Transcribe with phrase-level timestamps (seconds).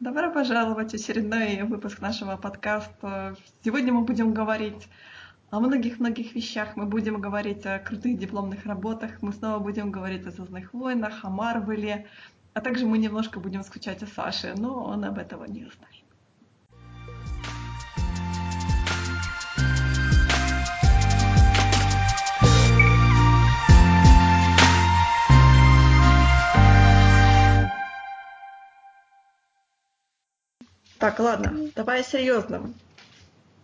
[0.00, 3.34] Добро пожаловать в очередной выпуск нашего подкаста.
[3.64, 4.86] Сегодня мы будем говорить
[5.50, 6.76] о многих-многих вещах.
[6.76, 11.30] Мы будем говорить о крутых дипломных работах, мы снова будем говорить о «Звездных войнах», о
[11.30, 12.06] Марвеле,
[12.54, 16.07] а также мы немножко будем скучать о Саше, но он об этом не узнает.
[30.98, 32.72] Так, ладно, давай серьезно.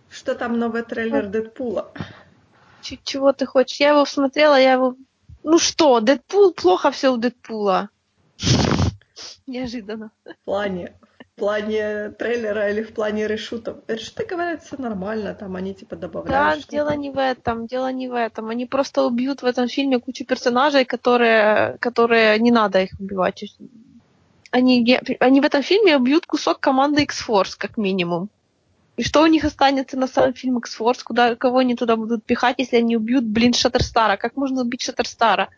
[0.09, 1.91] Что там новый трейлер Дэдпула?
[2.83, 3.81] Ч- чего ты хочешь?
[3.81, 4.95] Я его смотрела, я его...
[5.43, 7.89] Ну что, Дэдпул, плохо все у Дэдпула.
[9.47, 10.13] Неожиданно.
[10.25, 13.79] В плане, в плане трейлера или в плане решутов?
[13.89, 16.55] Решуты говорят, все нормально, там они типа добавляют.
[16.55, 16.71] Да, что-то.
[16.71, 18.49] дело не в этом, дело не в этом.
[18.51, 23.43] Они просто убьют в этом фильме кучу персонажей, которые, которые не надо их убивать.
[24.55, 28.29] Они, они в этом фильме убьют кусок команды X-Force, как минимум.
[28.97, 31.03] И что у них останется на самом фильме X-Force?
[31.03, 34.17] Куда, кого они туда будут пихать, если они убьют, блин, Шаттерстара?
[34.17, 35.49] Как можно убить Шаттерстара?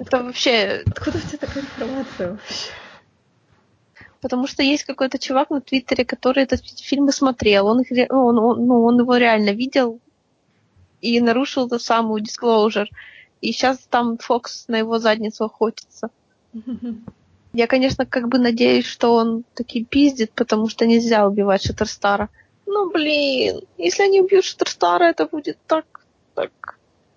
[0.00, 0.82] Это вообще...
[0.86, 2.70] Откуда у тебя такая информация вообще?
[4.20, 7.68] Потому что есть какой-то чувак на Твиттере, который этот фильм смотрел.
[7.68, 10.00] Он, их, ну, он, он- ну, он его реально видел
[11.00, 12.88] и нарушил ту самую disclosure.
[13.40, 16.10] И сейчас там Фокс на его задницу охотится.
[17.56, 22.28] Я, конечно, как бы надеюсь, что он таки пиздит, потому что нельзя убивать Шаттерстара.
[22.66, 25.86] Ну, блин, если они убьют Шаттерстара, это будет так,
[26.34, 26.50] так,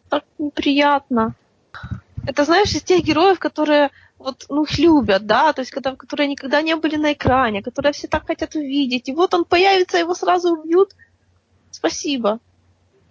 [0.08, 1.36] так неприятно.
[2.26, 6.28] Это, знаешь, из тех героев, которые вот, ну, их любят, да, то есть, когда, которые
[6.28, 10.16] никогда не были на экране, которые все так хотят увидеть, и вот он появится, его
[10.16, 10.96] сразу убьют.
[11.70, 12.40] Спасибо.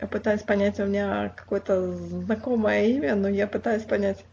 [0.01, 4.25] Я пытаюсь понять, у меня какое-то знакомое имя, но я пытаюсь понять.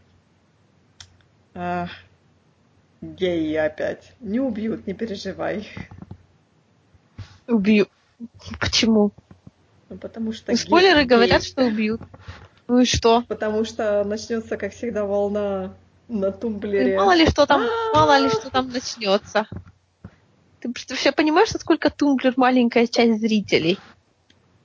[1.52, 1.88] А,
[3.14, 4.12] геи опять.
[4.20, 5.68] Не убьют, не переживай.
[7.46, 7.86] Убью.
[8.60, 9.12] Почему?
[9.88, 10.52] Ну, потому что...
[10.52, 12.00] Ну, спойлеры геи- говорят, что убьют.
[12.66, 13.22] Ну и что?
[13.28, 15.74] Потому что начнется, как всегда, волна
[16.08, 16.96] на тумблере.
[16.96, 17.64] Ну, Мало ли что там,
[17.94, 19.46] мало ли что там начнется.
[20.60, 23.78] Ты вообще понимаешь, насколько Tumblr маленькая часть зрителей?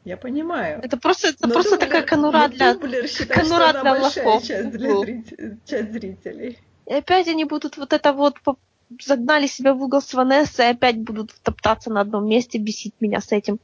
[0.03, 0.79] Я понимаю.
[0.81, 2.73] Это просто, это Но просто Tumblr- такая конура для...
[2.73, 4.43] Tumblr считает, конура для лохов.
[4.43, 5.03] часть, для Ну.
[5.03, 6.57] зрит- часть зрителей.
[6.85, 8.37] И опять они будут вот это вот
[8.99, 13.21] загнали себя в угол с Ванессой, и опять будут топтаться на одном месте, бесить меня
[13.21, 13.59] с этим.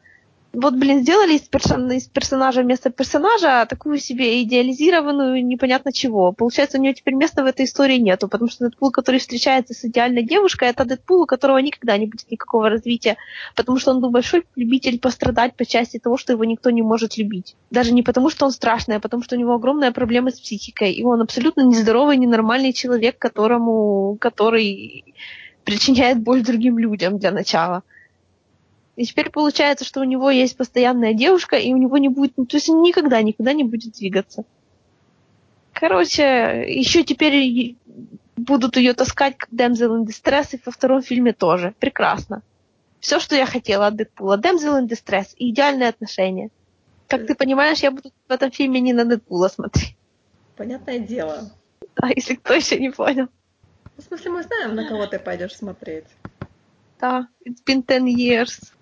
[0.53, 6.31] Вот, блин, сделали из, персон- из персонажа вместо персонажа такую себе идеализированную непонятно чего.
[6.31, 9.85] Получается, у нее теперь места в этой истории нету, потому что Дэдпул, который встречается с
[9.85, 13.17] идеальной девушкой, это Дэдпул, у которого никогда не будет никакого развития,
[13.55, 17.17] потому что он был большой любитель пострадать по части того, что его никто не может
[17.17, 17.55] любить.
[17.69, 20.91] Даже не потому, что он страшный, а потому, что у него огромная проблема с психикой,
[20.93, 25.13] и он абсолютно нездоровый, ненормальный человек, которому, который
[25.65, 27.83] причиняет боль другим людям для начала.
[28.97, 32.45] И теперь получается, что у него есть постоянная девушка, и у него не будет, ну,
[32.45, 34.43] то есть он никогда, никогда не будет двигаться.
[35.71, 37.77] Короче, еще теперь и-
[38.35, 41.73] будут ее таскать как Damsel in Distress, и во втором фильме тоже.
[41.79, 42.41] Прекрасно.
[42.99, 44.37] Все, что я хотела от Дэдпула.
[44.37, 46.49] Damsel in Distress и идеальные отношения.
[47.07, 49.95] Как ты понимаешь, я буду в этом фильме не на Дэдпула смотреть.
[50.55, 51.51] Понятное дело.
[51.95, 53.27] Да, если кто еще не понял.
[53.95, 56.05] Ну, В смысле, мы знаем, на кого ты пойдешь смотреть.
[56.99, 58.73] Да, it's been 10 years.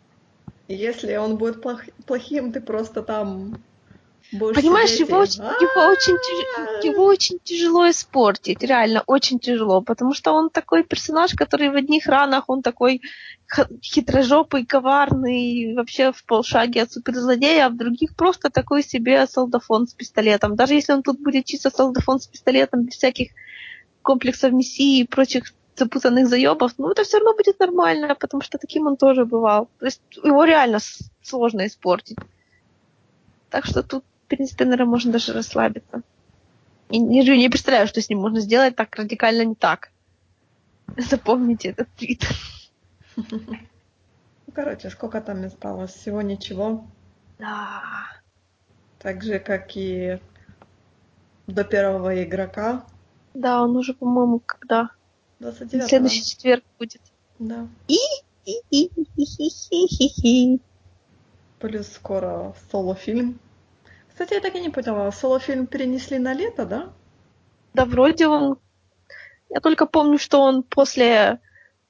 [0.68, 3.56] И если он будет плох- плохим, ты просто там
[4.32, 9.40] будешь Понимаешь, сидеть его и, очень, его, очень тяж- его очень тяжело испортить, реально очень
[9.40, 13.02] тяжело, потому что он такой персонаж, который в одних ранах, он такой
[13.84, 19.94] хитрожопый, коварный, вообще в полшаге от суперзлодея, а в других просто такой себе солдафон с
[19.94, 20.56] пистолетом.
[20.56, 23.30] Даже если он тут будет чисто солдафон с пистолетом, без всяких
[24.02, 28.88] комплексов мессии и прочих запутанных заебов, ну это все равно будет нормально, потому что таким
[28.88, 29.70] он тоже бывал.
[29.80, 30.80] То есть его реально
[31.22, 32.18] сложно испортить.
[33.50, 36.02] Так что тут, в принципе, наверное, можно даже расслабиться.
[36.90, 39.92] И не, не представляю, что с ним можно сделать так радикально не так.
[40.98, 42.28] Запомните этот твит.
[43.16, 45.92] Ну, короче, сколько там осталось?
[45.92, 46.86] Всего ничего.
[47.40, 47.82] Да.
[49.00, 50.20] Так же, как и
[51.48, 52.86] до первого игрока.
[53.34, 54.90] Да, он уже, по-моему, когда?
[55.40, 57.02] 29 Следующий четверг будет.
[57.40, 57.68] Да.
[59.16, 60.60] И-и-и-и-и-и-и.
[61.60, 63.40] Плюс скоро соло-фильм.
[64.10, 66.90] Кстати, я так и не поняла, соло-фильм перенесли на лето, да?
[67.74, 68.58] Да, вроде он...
[69.50, 71.40] Я только помню, что он после,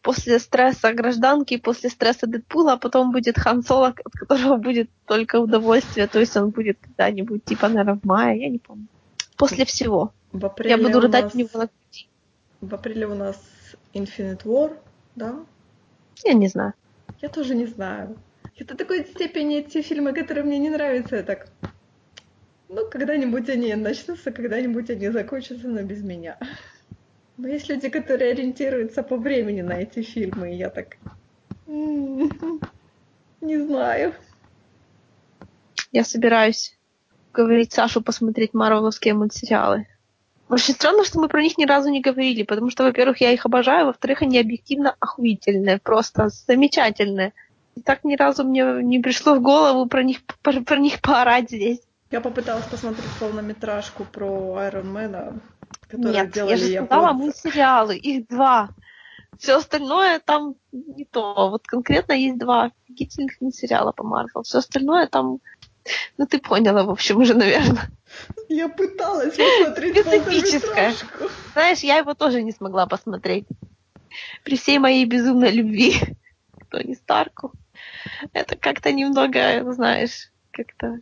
[0.01, 5.39] после стресса гражданки, после стресса Дэдпула, а потом будет Хан Соло, от которого будет только
[5.39, 6.07] удовольствие.
[6.07, 8.87] То есть он будет когда-нибудь, типа, наверное, в мае, я не помню.
[9.37, 10.11] После всего.
[10.31, 12.09] В апреле Я буду у рыдать нас- у него на груди.
[12.65, 13.37] В апреле у нас
[13.93, 14.75] Infinite War,
[15.15, 15.45] да?
[16.23, 16.73] Я не знаю.
[17.21, 18.17] Я тоже не знаю.
[18.57, 21.47] Это до такой степени те фильмы, которые мне не нравятся, я так...
[22.67, 26.39] Ну, когда-нибудь они начнутся, когда-нибудь они закончатся, но без меня.
[27.37, 30.97] Но есть люди, которые ориентируются по времени на эти фильмы, и я так...
[31.67, 34.15] Не знаю.
[35.91, 36.75] Я собираюсь
[37.31, 39.85] говорить Сашу посмотреть марвеловские мультсериалы.
[40.47, 43.45] Очень странно, что мы про них ни разу не говорили, потому что, во-первых, я их
[43.45, 47.33] обожаю, во-вторых, они объективно охуительные, просто замечательные.
[47.75, 51.49] И так ни разу мне не пришло в голову про них, про, про них поорать
[51.49, 51.81] здесь.
[52.11, 55.41] Я попыталась посмотреть полнометражку про Айронмена,
[55.81, 58.69] которую Нет, делали я же сказала мультсериалы, их два.
[59.39, 61.49] Все остальное там не то.
[61.49, 64.43] Вот конкретно есть два офигительных мультсериала по Марвел.
[64.43, 65.39] Все остальное там...
[66.17, 67.89] Ну, ты поняла, в общем, уже, наверное.
[68.49, 70.93] Я пыталась посмотреть Специфическое.
[71.53, 73.45] Знаешь, я его тоже не смогла посмотреть.
[74.43, 75.95] При всей моей безумной любви
[76.59, 77.51] к Тони Старку.
[78.33, 80.99] Это как-то немного, знаешь, как-то...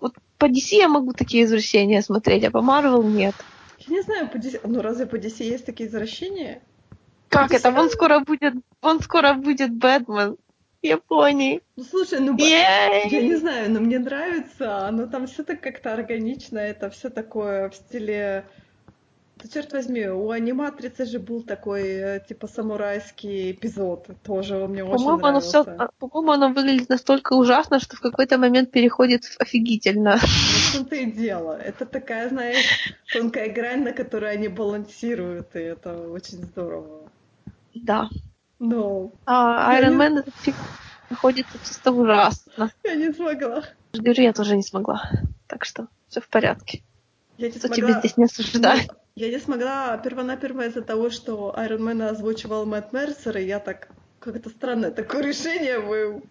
[0.00, 3.34] Вот по DC я могу такие извращения смотреть, а по Марвел нет.
[3.78, 4.60] Я не знаю, по DC...
[4.64, 6.62] ну разве по DC есть такие извращения?
[7.28, 7.70] Как это?
[7.70, 10.36] Вон скоро будет, вон скоро будет Бэтмен.
[10.82, 11.60] Японии.
[11.76, 16.58] Ну слушай, ну я не знаю, но мне нравится, но там все так как-то органично,
[16.58, 18.44] это все такое в стиле
[19.42, 24.06] да черт возьми, у аниматрицы же был такой, э, типа, самурайский эпизод.
[24.22, 25.60] Тоже он мне очень по-моему, нравился.
[25.60, 30.12] Оно все, по-моему, оно выглядит настолько ужасно, что в какой-то момент переходит в офигительно.
[30.12, 31.58] Ну, в том-то и дело.
[31.60, 37.10] Это такая, знаешь, тонкая грань, на которой они балансируют, и это очень здорово.
[37.74, 38.08] Да.
[38.62, 39.10] Но...
[39.26, 40.56] А Iron Man этот фильм
[41.10, 42.70] находится чисто ужасно.
[42.84, 43.64] Я не смогла.
[43.92, 45.10] Говорю, я тоже не смогла.
[45.48, 46.84] Так что все в порядке.
[47.38, 47.76] Я не Что смогла...
[47.76, 48.86] тебе здесь не осуждать?
[48.88, 53.58] Ну, я не смогла первонаперво из-за того, что Iron Man озвучивал Мэтт Мерсер, и я
[53.58, 53.88] так...
[54.20, 56.22] Как это странное такое решение, вы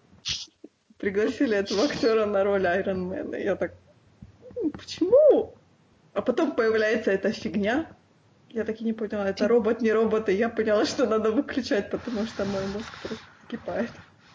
[0.96, 3.36] пригласили этого актера на роль Айронмена.
[3.36, 3.74] Я так...
[4.72, 5.54] Почему?
[6.14, 7.94] А потом появляется эта фигня,
[8.54, 11.90] я так и не поняла, это робот, не робот, и я поняла, что надо выключать,
[11.90, 13.90] потому что мой мозг просто скипает.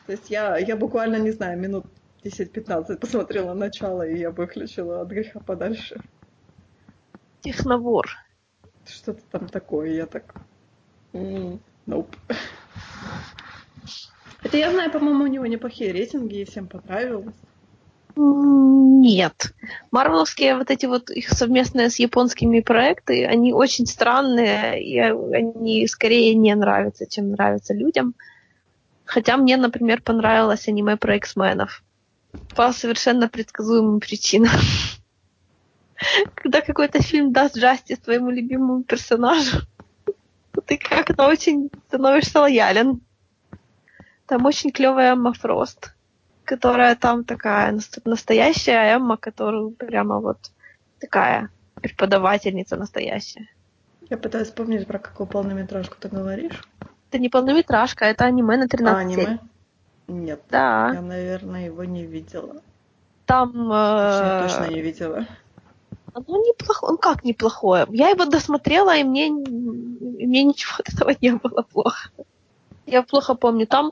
[0.06, 1.86] То есть я, я буквально, не знаю, минут
[2.24, 6.02] 10-15 посмотрела начало, и я выключила от греха подальше.
[7.42, 8.08] Техновор.
[8.86, 10.34] Что-то там такое, я так...
[11.14, 12.16] Mm, nope.
[14.40, 17.36] Хотя я знаю, по-моему, у него неплохие рейтинги, и всем понравилось.
[18.20, 19.54] Нет.
[19.92, 26.34] Марвеловские вот эти вот их совместные с японскими проекты, они очень странные, и они скорее
[26.34, 28.16] не нравятся, чем нравятся людям.
[29.06, 31.84] Хотя мне, например, понравилось аниме про X-менов.
[32.56, 34.52] По совершенно предсказуемым причинам.
[36.36, 39.60] Когда какой-то фильм даст Джастис твоему любимому персонажу,
[40.66, 43.02] ты как-то очень становишься лоялен.
[44.26, 45.94] Там очень клевая Эмма Фрост
[46.48, 50.38] которая там такая настоящая Эмма, которую прямо вот
[51.00, 53.50] такая преподавательница настоящая.
[54.10, 56.64] Я пытаюсь вспомнить, про какую полнометражку ты говоришь.
[57.10, 59.40] Это не полнометражка, это аниме на 13 а, аниме?
[60.08, 60.42] Нет.
[60.50, 60.92] Да.
[60.94, 62.62] Я, наверное, его не видела.
[63.26, 63.70] Там...
[63.72, 64.48] Э...
[64.48, 65.28] точно не видела.
[66.14, 66.92] Оно неплохое.
[66.94, 67.86] Он как неплохое?
[67.90, 72.10] Я его досмотрела, и мне, и мне ничего от этого не было плохо.
[72.86, 73.68] Я плохо помню.
[73.68, 73.92] Там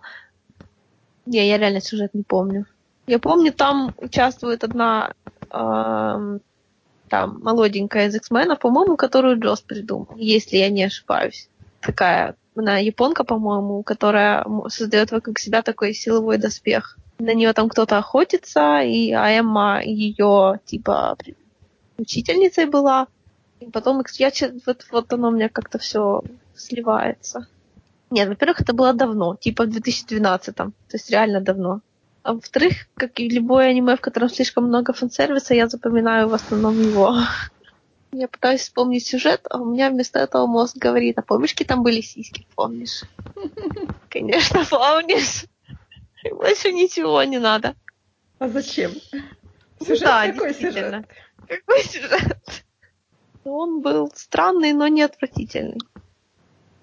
[1.26, 2.66] не, я реально сюжет не помню.
[3.08, 5.14] Я помню, там участвует одна
[5.52, 6.40] э,
[7.10, 11.50] там молоденькая из X-менов, по-моему, которую Джос придумал, если я не ошибаюсь.
[11.82, 16.98] Такая, она японка, по-моему, которая создает вокруг себя такой силовой доспех.
[17.20, 21.18] На нее там кто-то охотится, и а Эмма ее типа
[21.98, 23.08] учительницей была.
[23.60, 24.32] И потом я,
[24.66, 26.24] вот, вот оно у меня как-то все
[26.56, 27.48] сливается.
[28.12, 31.82] Нет, во-первых, это было давно, типа в 2012-м, то есть реально давно.
[32.24, 36.80] А во-вторых, как и любое аниме, в котором слишком много фан-сервиса, я запоминаю в основном
[36.80, 37.16] его.
[38.12, 42.00] Я пытаюсь вспомнить сюжет, а у меня вместо этого мозг говорит, а помнишь, там были
[42.00, 43.02] сиськи, помнишь?
[44.10, 45.44] Конечно, помнишь.
[46.32, 47.76] Больше ничего не надо.
[48.40, 48.94] А зачем?
[49.80, 51.06] Сюжет да, какой сюжет?
[51.48, 52.38] Какой сюжет?
[53.44, 55.80] Он был странный, но не отвратительный.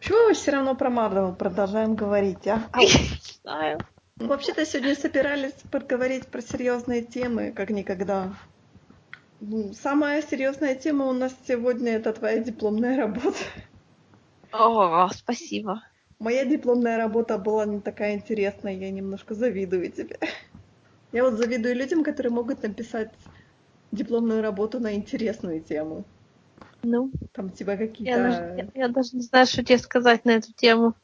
[0.03, 2.69] Почему мы все равно про Марвел продолжаем говорить, а?
[3.45, 3.79] Знаю.
[4.17, 8.35] Ну, вообще-то сегодня собирались поговорить про серьезные темы, как никогда.
[9.39, 13.39] Ну, самая серьезная тема у нас сегодня это твоя дипломная работа.
[14.51, 15.85] О, спасибо.
[16.19, 20.19] Моя дипломная работа была не такая интересная, я немножко завидую тебе.
[21.13, 23.13] Я вот завидую людям, которые могут написать
[23.93, 26.05] дипломную работу на интересную тему.
[26.83, 28.19] Ну, там типа какие-то...
[28.19, 30.95] Я, даже, я, я даже не знаю, что тебе сказать на эту тему.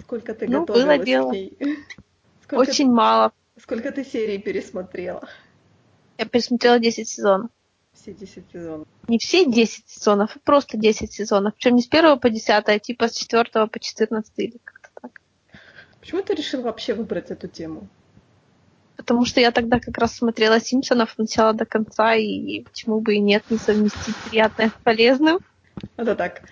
[0.00, 1.32] Сколько ты Ну, готовилась было к дело.
[1.32, 1.56] ней?
[2.42, 3.32] Сколько, Очень мало.
[3.60, 5.28] сколько ты серий пересмотрела?
[6.18, 7.50] Я пересмотрела 10 сезонов.
[7.92, 8.86] Все 10 сезонов.
[9.08, 11.54] Не все 10 сезонов, а просто 10 сезонов.
[11.54, 15.20] Причем не с первого по 10, а типа с 4 по 14 или как-то так.
[16.00, 17.88] Почему ты решил вообще выбрать эту тему?
[18.96, 23.14] Потому что я тогда как раз смотрела Симпсонов от начала до конца, и почему бы
[23.14, 25.38] и нет, не совместить приятное с полезным.
[25.96, 26.42] Это так.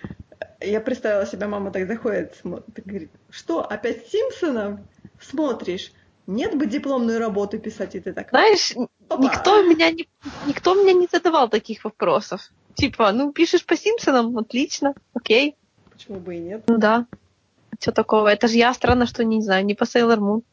[0.61, 4.79] Я представила себя, мама так заходит, смотрит, говорит, что, опять Симпсонов
[5.19, 5.91] смотришь?
[6.27, 8.29] Нет бы дипломную работу писать, и ты так...
[8.29, 8.73] Знаешь,
[9.09, 9.23] Опа.
[9.23, 10.07] никто меня не,
[10.47, 12.51] никто меня не задавал таких вопросов.
[12.73, 15.55] Типа, ну, пишешь по Симпсонам, отлично, окей,
[15.91, 16.63] Почему бы и нет?
[16.67, 17.05] ну да.
[17.79, 18.27] Что такого?
[18.27, 20.43] Это же я странно, что не знаю, не по Sailor Moon.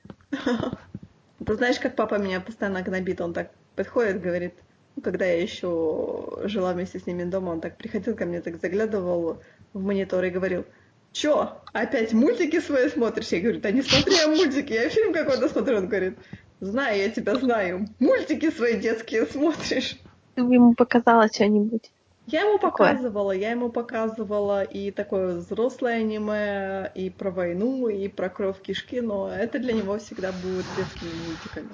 [1.44, 4.54] Ты знаешь, как папа меня постоянно гнобит, он так подходит, говорит,
[4.96, 8.60] ну, когда я еще жила вместе с ними дома, он так приходил ко мне, так
[8.60, 9.40] заглядывал
[9.72, 10.66] в монитор и говорил,
[11.12, 13.28] чё, опять мультики свои смотришь?
[13.28, 15.78] Я говорю, да не смотри я мультики, я фильм какой-то смотрю.
[15.78, 16.18] Он говорит,
[16.60, 19.96] знаю, я тебя знаю, мультики свои детские смотришь.
[20.34, 21.90] Ты ему показала что-нибудь.
[22.26, 22.92] Я ему Какое?
[22.92, 29.00] показывала, я ему показывала и такое взрослое аниме, и про войну, и про кровь кишки,
[29.00, 31.70] но это для него всегда будет детскими мультиками.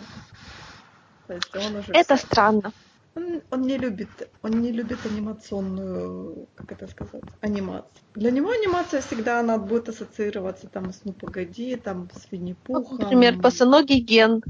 [1.26, 1.92] То есть он уже...
[1.92, 2.26] Это всё.
[2.26, 2.72] странно.
[3.14, 4.08] Он, он не любит,
[4.42, 7.90] он не любит анимационную, как это сказать, анимацию.
[8.14, 12.98] Для него анимация всегда она будет ассоциироваться там с Ну Погоди, там с Винни Пухом.
[12.98, 14.42] Например, босоногий ген.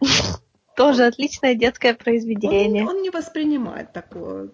[0.76, 2.86] Тоже отличное детское он, произведение.
[2.86, 4.50] он не воспринимает такое.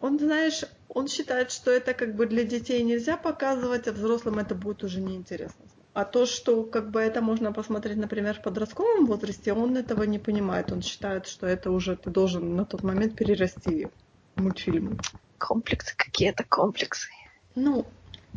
[0.00, 4.54] Он, знаешь, он считает, что это как бы для детей нельзя показывать, а взрослым это
[4.54, 5.64] будет уже неинтересно.
[5.94, 10.18] А то, что как бы это можно посмотреть, например, в подростковом возрасте, он этого не
[10.18, 10.70] понимает.
[10.70, 13.88] Он считает, что это уже ты должен на тот момент перерасти
[14.34, 14.98] мультфильм.
[15.38, 17.08] Комплексы какие-то комплексы.
[17.54, 17.86] Ну,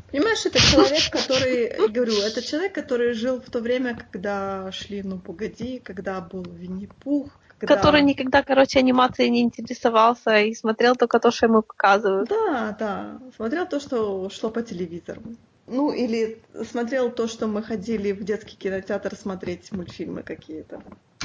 [0.09, 5.19] понимаешь, это человек, который, говорю, это человек, который жил в то время, когда шли «Ну,
[5.19, 7.75] погоди», когда был Винни-Пух, когда...
[7.75, 12.29] Который никогда, короче, анимацией не интересовался и смотрел только то, что ему показывают.
[12.29, 15.21] Да, да, смотрел то, что шло по телевизору.
[15.67, 20.81] Ну, или смотрел то, что мы ходили в детский кинотеатр смотреть мультфильмы какие-то.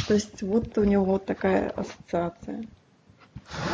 [0.06, 2.64] То есть вот у него вот такая ассоциация.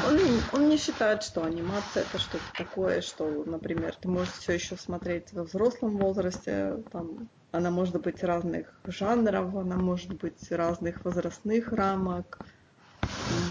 [0.08, 0.18] Он,
[0.52, 5.32] он не считает, что анимация это что-то такое, что, например, ты можешь все еще смотреть
[5.32, 12.38] во взрослом возрасте, там, она может быть разных жанров, она может быть разных возрастных рамок,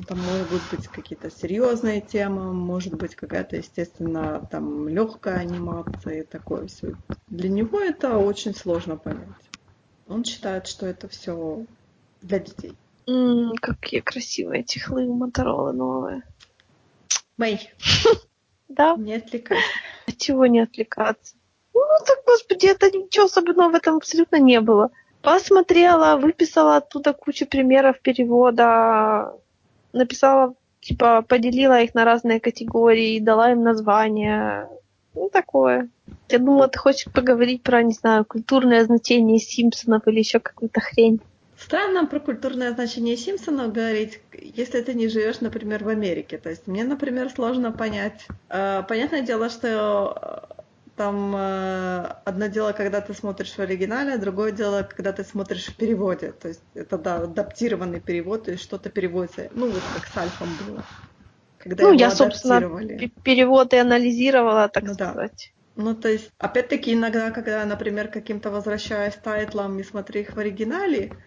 [0.08, 6.68] там могут быть какие-то серьезные темы, может быть какая-то, естественно, там легкая анимация и такое
[6.68, 6.96] все.
[7.28, 9.28] Для него это очень сложно понять.
[10.08, 11.66] Он считает, что это все
[12.22, 12.76] для детей.
[13.08, 16.24] М, какие красивые чехлы у Моторола новые.
[17.38, 17.70] Мэй,
[18.70, 19.68] Да, не отвлекайся.
[20.08, 21.39] от чего не отвлекаться?
[21.74, 24.92] Ну так, господи, это ничего особенного в этом абсолютно не было.
[25.22, 29.34] Посмотрела, выписала оттуда кучу примеров перевода,
[29.92, 34.70] написала, типа, поделила их на разные категории, дала им названия.
[35.14, 35.90] Ну, такое.
[36.30, 41.20] Я думала, ты хочешь поговорить про, не знаю, культурное значение Симпсонов или еще какую-то хрень.
[41.58, 46.38] Странно про культурное значение Симпсонов говорить, если ты не живешь, например, в Америке.
[46.38, 48.26] То есть мне, например, сложно понять.
[48.48, 50.48] Э, Понятное дело, что
[51.00, 55.68] там э, одно дело, когда ты смотришь в оригинале, а другое дело, когда ты смотришь
[55.68, 56.34] в переводе.
[56.34, 59.50] То есть это да, адаптированный перевод, то есть что-то переводится.
[59.54, 60.90] Ну, вот как с Альфом было.
[61.58, 62.98] Когда ну, я, собственно, адаптировали.
[62.98, 65.18] п- перевод и анализировала, так Ну да.
[65.18, 65.54] сказать.
[65.76, 71.18] Ну, то есть, опять-таки, иногда, когда, например, каким-то возвращаюсь тайтлам и смотрю их в оригинале,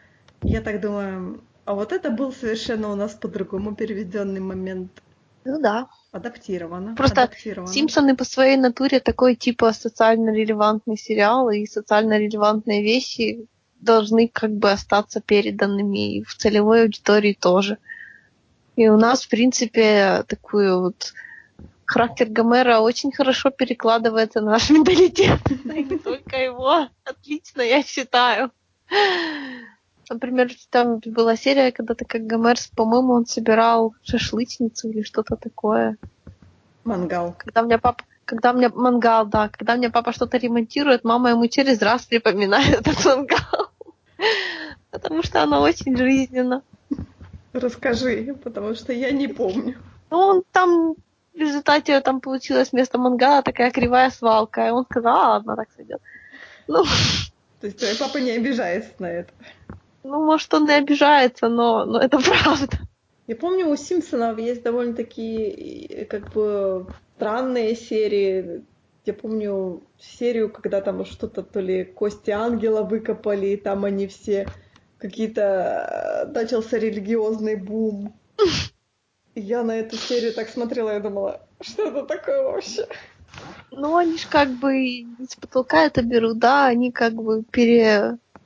[0.43, 5.02] я так думаю, а вот это был совершенно у нас по-другому переведенный момент.
[5.44, 5.88] Ну да.
[6.12, 6.94] Адаптировано.
[6.94, 7.72] Просто адаптировано.
[7.72, 13.46] Симпсоны по своей натуре такой типа социально релевантный сериал, и социально релевантные вещи
[13.80, 17.78] должны как бы остаться переданными и в целевой аудитории тоже.
[18.76, 21.12] И у нас, в принципе, такую вот
[21.84, 25.40] характер Гомера очень хорошо перекладывается на наш менталитет.
[25.64, 26.88] И не только его.
[27.04, 28.50] Отлично, я считаю.
[30.12, 35.97] Например, там была серия, когда ты как Гомер, по-моему, он собирал шашлычницу или что-то такое.
[36.85, 37.35] Мангал.
[37.38, 41.47] Когда у меня папа когда меня мангал, да, когда меня папа что-то ремонтирует, мама ему
[41.49, 43.71] через раз припоминает этот мангал.
[44.90, 46.62] Потому что оно очень жизненно.
[47.52, 49.76] Расскажи, потому что я не помню.
[50.11, 50.95] Ну, он там
[51.35, 54.69] в результате там получилась вместо мангала такая кривая свалка.
[54.69, 56.00] И он сказал, а, ладно, так сойдет.
[56.66, 56.85] Ну,
[57.61, 59.33] То есть твой папа не обижается на это.
[60.04, 62.78] Ну, может, он и обижается, но, но это правда.
[63.26, 68.64] Я помню, у Симпсонов есть довольно такие как бы странные серии.
[69.04, 74.49] Я помню серию, когда там что-то то ли кости ангела выкопали, и там они все
[74.99, 76.30] какие-то...
[76.35, 78.14] Начался религиозный бум.
[79.35, 82.87] Я на эту серию так смотрела и думала, что это такое вообще?
[83.71, 87.42] Ну, они ж как бы с потолка это берут, да, они как бы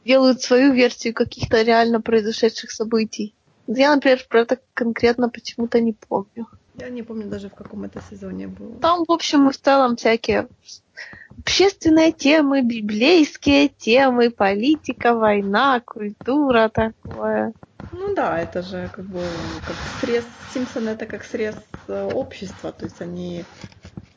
[0.06, 3.34] переделают свою версию каких-то реально произошедших событий.
[3.66, 6.46] Я, например, про это конкретно почему-то не помню.
[6.78, 8.76] Я не помню даже, в каком это сезоне было.
[8.76, 10.46] Там, в общем и в целом всякие
[11.38, 17.52] общественные темы, библейские темы, политика, война, культура такое.
[17.92, 19.20] Ну да, это же как бы
[19.66, 21.56] как срез, Симпсоны это как срез
[21.88, 23.44] э, общества, то есть они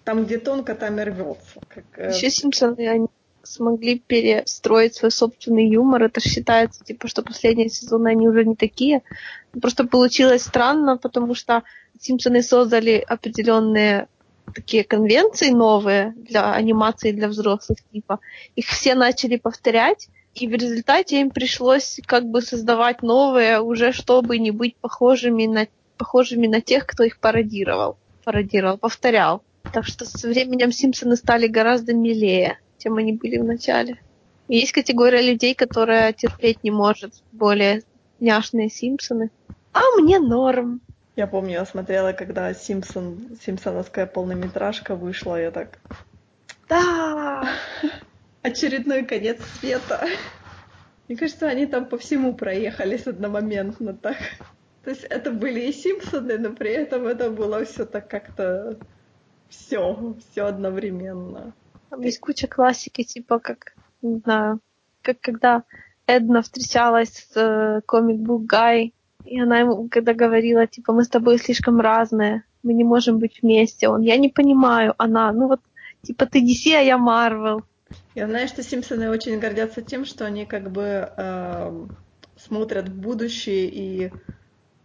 [0.03, 1.59] там, где тонко, там и рвется.
[1.67, 3.07] Как, э, Еще Симпсоны, они
[3.43, 6.03] смогли перестроить свой собственный юмор.
[6.03, 9.01] Это считается, типа, что последние сезоны они уже не такие.
[9.61, 11.63] Просто получилось странно, потому что
[11.99, 14.07] Симпсоны создали определенные
[14.53, 18.19] такие конвенции новые для анимации для взрослых, типа.
[18.55, 24.37] Их все начали повторять, и в результате им пришлось как бы создавать новые, уже чтобы
[24.39, 25.67] не быть похожими на,
[25.97, 27.97] похожими на тех, кто их пародировал.
[28.23, 29.43] Пародировал, повторял.
[29.73, 33.99] Так что со временем Симпсоны стали гораздо милее, чем они были в начале.
[34.47, 37.83] И есть категория людей, которая терпеть не может более
[38.19, 39.29] няшные Симпсоны.
[39.73, 40.81] А мне норм.
[41.15, 45.79] Я помню, я смотрела, когда Симпсон, Симпсоновская полнометражка вышла, я так...
[46.67, 47.47] Да!
[48.41, 50.07] Очередной конец света.
[51.07, 54.17] Мне кажется, они там по всему проехались одномоментно так.
[54.83, 58.77] То есть это были и Симпсоны, но при этом это было все так как-то
[59.49, 61.53] все, все одновременно.
[61.89, 64.59] Там есть куча классики, типа как, не знаю,
[65.01, 65.63] как когда
[66.05, 68.93] Эдна встречалась с э, комик-бук Гай,
[69.25, 73.41] и она ему когда говорила, типа, мы с тобой слишком разные, мы не можем быть
[73.41, 73.87] вместе.
[73.87, 75.61] Он, я не понимаю, она, ну вот,
[76.01, 77.63] типа, ты DC, а я Марвел.
[78.15, 81.85] Я знаю, что Симпсоны очень гордятся тем, что они как бы э,
[82.37, 84.11] смотрят в будущее и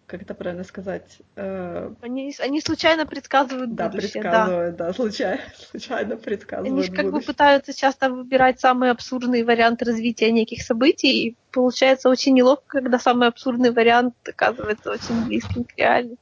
[0.07, 1.19] как это правильно сказать?
[1.37, 1.93] Э...
[2.03, 4.23] Они, они случайно предсказывают да, будущее.
[4.23, 5.41] Предсказывают, да, да случайно,
[5.71, 7.21] случайно предсказывают Они же как будущее.
[7.21, 12.99] бы пытаются часто выбирать самые абсурдные варианты развития неких событий, и получается очень неловко, когда
[12.99, 16.19] самый абсурдный вариант оказывается очень близким к реальности.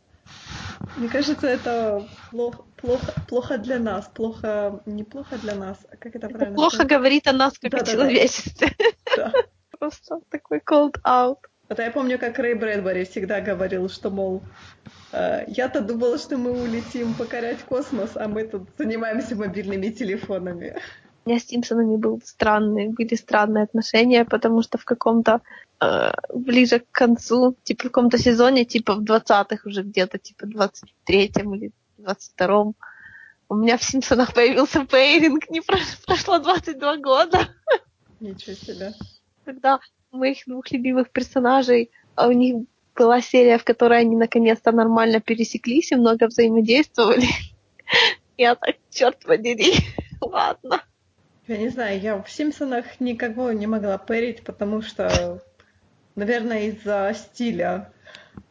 [0.97, 6.17] Мне кажется, это плохо, плохо, плохо для нас, плохо, не плохо для нас, а как
[6.17, 6.91] это, это правильно плохо сказать?
[6.91, 8.69] говорит о нас как да, о да, человечестве.
[9.17, 9.33] Да.
[9.79, 11.39] Просто такой cold out.
[11.69, 14.43] Это я помню, как Рэй Брэдбери всегда говорил, что, мол,
[15.13, 20.77] э, я-то думала, что мы улетим покорять космос, а мы тут занимаемся мобильными телефонами.
[21.25, 25.41] У меня с Симпсонами был странный, были странные отношения, потому что в каком-то
[25.81, 31.55] э, ближе к концу, типа в каком-то сезоне, типа в 20-х уже где-то, типа 23-м
[31.55, 32.75] или 22-м,
[33.49, 35.61] у меня в Симпсонах появился пейринг, не
[36.07, 37.49] прошло 22 года.
[38.19, 38.93] Ничего себе.
[39.45, 39.79] Когда
[40.13, 45.93] моих двух любимых персонажей, а у них была серия, в которой они наконец-то нормально пересеклись
[45.93, 47.27] и много взаимодействовали.
[48.39, 49.75] Я так, черт подери,
[50.21, 50.83] ладно.
[51.49, 55.43] Я не знаю, я в Симпсонах никого не могла пэрить, потому что,
[56.15, 57.93] наверное, из-за стиля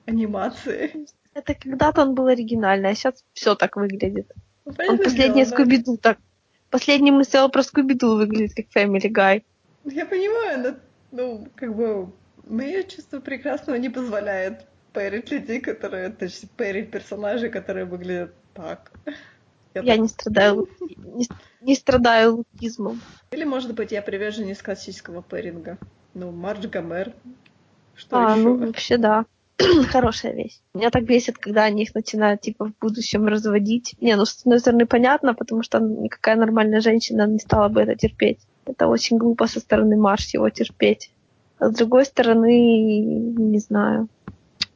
[0.05, 1.07] анимации.
[1.33, 4.31] Это когда-то он был оригинальный, а сейчас все так выглядит.
[4.65, 6.17] Ну, он последний Скуби-Ду так.
[6.69, 9.43] Последний мы сделал про Скуби-Ду выглядит как Family Guy.
[9.85, 10.75] Я понимаю, но
[11.11, 12.11] ну, как бы,
[12.45, 18.91] мое чувство прекрасного не позволяет пэрить людей, которые, то есть пэрить персонажей, которые выглядят так.
[19.73, 19.99] Я, я так...
[19.99, 20.67] не страдаю
[21.13, 21.27] не,
[21.61, 22.99] не страдаю лукизмом.
[23.31, 25.77] Или, может быть, я приверженец классического пэринга.
[26.13, 27.13] Ну, Мардж Гомер.
[27.95, 28.41] Что а, еще?
[28.41, 29.25] ну, вообще, да.
[29.91, 30.59] Хорошая вещь.
[30.73, 33.95] Меня так бесит, когда они их начинают, типа, в будущем разводить.
[34.01, 37.95] Не, ну, с одной стороны, понятно, потому что никакая нормальная женщина не стала бы это
[37.95, 38.39] терпеть.
[38.71, 41.11] Это очень глупо со стороны Марш его терпеть.
[41.59, 44.07] А с другой стороны, не знаю,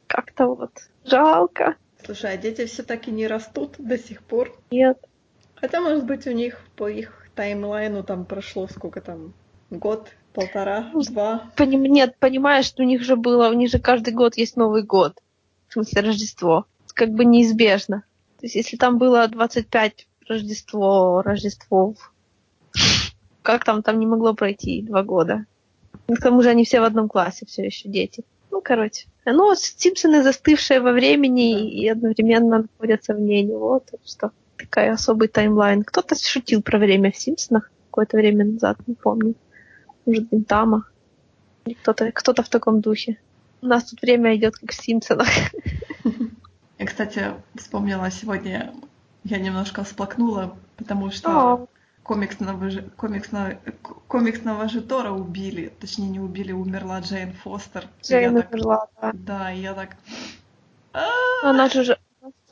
[0.08, 0.72] как-то вот
[1.06, 1.76] жалко.
[2.04, 4.54] Слушай, а дети все таки не растут до сих пор?
[4.70, 5.00] Нет.
[5.56, 9.34] Хотя, может быть, у них по их таймлайну там прошло сколько там,
[9.72, 11.50] год, полтора, ну, два?
[11.56, 11.84] Поним...
[11.84, 15.22] Нет, понимаешь, что у них же было, у них же каждый год есть Новый год.
[15.70, 16.66] В смысле, Рождество.
[16.94, 18.04] Как бы неизбежно.
[18.40, 22.12] То есть, если там было 25 Рождество, Рождествов,
[23.46, 25.46] как там, там не могло пройти два года.
[26.08, 28.24] К тому же они все в одном классе, все еще дети.
[28.52, 29.06] Ну, короче.
[29.26, 33.80] Ну, Симпсоны застывшие во времени и одновременно находятся вне него.
[33.80, 35.84] Так что такая особый таймлайн.
[35.84, 39.36] Кто-то шутил про время в Симпсонах какое-то время назад, не помню.
[40.06, 40.86] Может, Бентама.
[41.82, 43.18] Кто-то кто в таком духе.
[43.62, 45.28] У нас тут время идет как в Симпсонах.
[46.78, 48.74] Я, кстати, вспомнила сегодня,
[49.24, 51.68] я немножко всплакнула, потому что О.
[52.06, 53.58] комиксного, комиксного,
[54.08, 55.74] комиксного же Тора убили.
[55.80, 57.86] Точнее, не убили, умерла Джейн Фостер.
[58.04, 59.12] Я Джейн так- умерла, да.
[59.14, 59.98] Да, и я так...
[61.44, 61.98] Но она же уже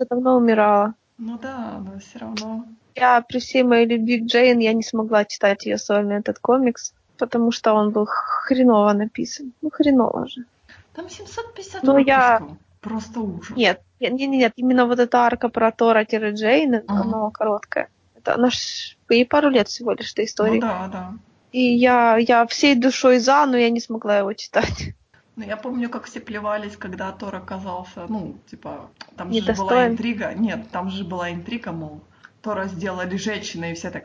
[0.09, 0.95] давно умирала.
[1.17, 2.65] Ну да, но все равно.
[2.95, 6.93] Я при всей моей любви к Джейн, я не смогла читать ее сольный этот комикс,
[7.17, 9.53] потому что он был хреново написан.
[9.61, 10.45] Ну, хреново же.
[10.93, 12.57] Там 750 Ну, я- выпусков.
[12.81, 13.55] Просто ужас.
[13.55, 17.01] Нет, нет, нет, нет, именно вот эта арка про Тора Джейн, Ага.
[17.01, 17.87] она короткая.
[18.23, 20.59] Это она ж ей пару лет всего лишь этой Ну истории.
[20.59, 21.13] да, да.
[21.51, 24.93] И я, я всей душой за, но я не смогла его читать.
[25.35, 29.91] Ну, я помню, как все плевались, когда Тор оказался, ну, типа, там же была Недостоин.
[29.93, 30.33] интрига.
[30.35, 32.01] Нет, там же была интрига, мол,
[32.43, 34.03] Тора сделали женщиной, и все так...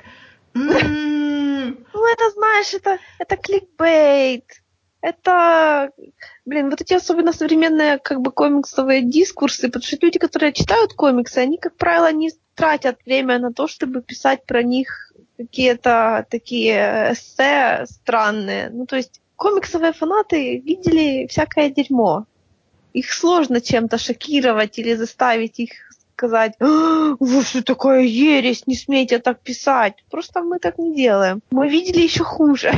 [0.55, 1.85] «М-м-м».
[1.93, 4.45] Ну, это, знаешь, это, это кликбейт.
[5.03, 5.91] Это,
[6.47, 11.37] блин, вот эти особенно современные как бы комиксовые дискурсы, потому что люди, которые читают комиксы,
[11.39, 17.87] они, как правило, не тратят время на то, чтобы писать про них какие-то такие эссе
[17.87, 18.71] странные.
[18.71, 22.27] Ну, то есть комиксовые фанаты видели всякое дерьмо.
[22.93, 25.71] Их сложно чем-то шокировать или заставить их
[26.17, 29.95] сказать, «А, вот что такое ересь, не смейте так писать.
[30.11, 31.41] Просто мы так не делаем.
[31.53, 32.73] Мы видели еще хуже.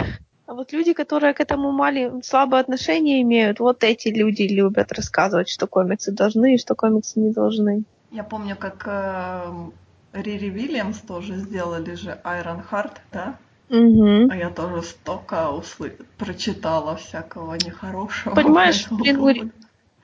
[0.46, 5.48] А вот люди, которые к этому мали слабое отношение имеют, вот эти люди любят рассказывать,
[5.48, 7.84] что комиксы должны и что комиксы не должны.
[8.10, 9.70] Я помню, как э,
[10.12, 13.38] Рири Вильямс тоже сделали же Iron Heart, да?
[13.68, 14.30] Угу.
[14.30, 15.96] А я тоже столько услы...
[16.18, 18.34] прочитала всякого нехорошего.
[18.34, 19.52] Понимаешь, блин.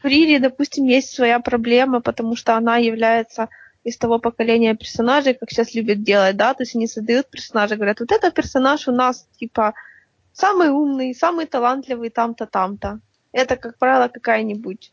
[0.02, 3.48] В Рире, допустим, есть своя проблема, потому что она является
[3.82, 8.00] из того поколения персонажей, как сейчас любят делать, да, то есть они создают персонажа, говорят,
[8.00, 9.74] вот этот персонаж у нас, типа,
[10.32, 13.00] самый умный, самый талантливый там-то, там-то.
[13.32, 14.92] Это, как правило, какая-нибудь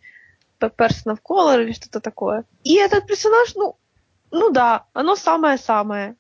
[0.67, 2.45] person of color или что-то такое.
[2.63, 3.75] И этот персонаж, ну,
[4.31, 6.15] ну да, оно самое-самое.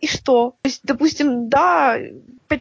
[0.00, 0.54] И что?
[0.62, 1.98] То есть, допустим, да,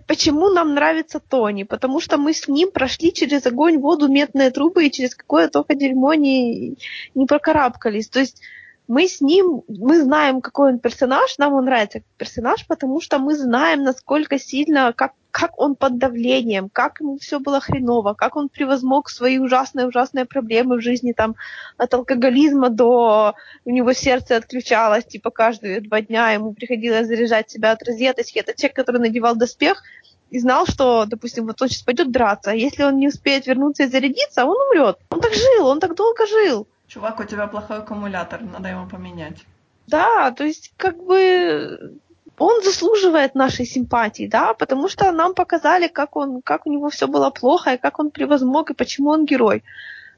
[0.08, 1.64] почему нам нравится Тони?
[1.64, 5.76] Потому что мы с ним прошли через огонь, воду, медные трубы и через какое только
[5.76, 6.78] дерьмо не,
[7.14, 8.10] не прокарабкались.
[8.10, 8.42] То есть
[8.88, 13.20] мы с ним, мы знаем, какой он персонаж, нам он нравится как персонаж, потому что
[13.20, 18.36] мы знаем, насколько сильно, как, как он под давлением, как ему все было хреново, как
[18.36, 21.36] он превозмог свои ужасные-ужасные проблемы в жизни, там,
[21.78, 27.74] от алкоголизма до у него сердце отключалось, типа, каждые два дня ему приходилось заряжать себя
[27.74, 28.40] от розеточки.
[28.40, 29.84] Это человек, который надевал доспех
[30.32, 33.84] и знал, что, допустим, вот он сейчас пойдет драться, а если он не успеет вернуться
[33.84, 34.98] и зарядиться, он умрет.
[35.12, 36.68] Он так жил, он так долго жил.
[36.88, 39.46] Чувак, у тебя плохой аккумулятор, надо его поменять.
[39.86, 42.00] Да, то есть как бы
[42.38, 47.08] он заслуживает нашей симпатии, да, потому что нам показали, как он, как у него все
[47.08, 49.64] было плохо, и как он превозмог, и почему он герой.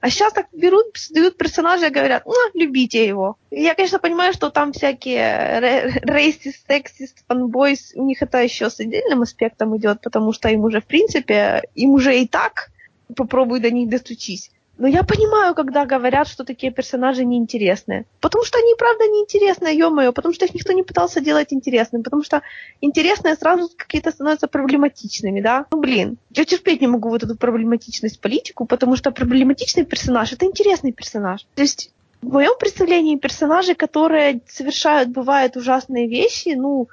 [0.01, 3.37] А сейчас так берут, создают персонажа и говорят, ну, любите его.
[3.51, 5.59] Я, конечно, понимаю, что там всякие
[6.03, 10.79] рейсист, сексист, фанбойс, у них это еще с отдельным аспектом идет, потому что им уже,
[10.79, 12.69] в принципе, им уже и так
[13.15, 14.51] попробуй до них достучись.
[14.79, 18.05] Но я понимаю, когда говорят, что такие персонажи неинтересные.
[18.21, 22.23] Потому что они, правда, неинтересные, ё-моё, потому что их никто не пытался делать интересным, потому
[22.23, 22.41] что
[22.79, 25.65] интересные сразу какие-то становятся проблематичными, да?
[25.71, 30.45] Ну, блин, я терпеть не могу вот эту проблематичность политику, потому что проблематичный персонаж— это
[30.45, 31.45] интересный персонаж.
[31.55, 36.87] То есть в моем представлении персонажи, которые совершают, бывают ужасные вещи, ну,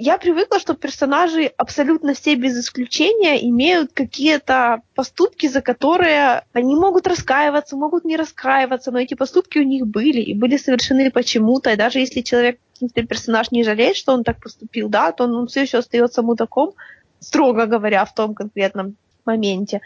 [0.00, 7.06] я привыкла, что персонажи абсолютно все без исключения имеют какие-то поступки, за которые они могут
[7.06, 11.70] раскаиваться, могут не раскаиваться, но эти поступки у них были и были совершены почему-то.
[11.70, 15.34] И даже если человек, какой-то персонаж не жалеет, что он так поступил, да, то он,
[15.34, 16.72] он все еще остается мудаком,
[17.18, 19.82] строго говоря, в том конкретном моменте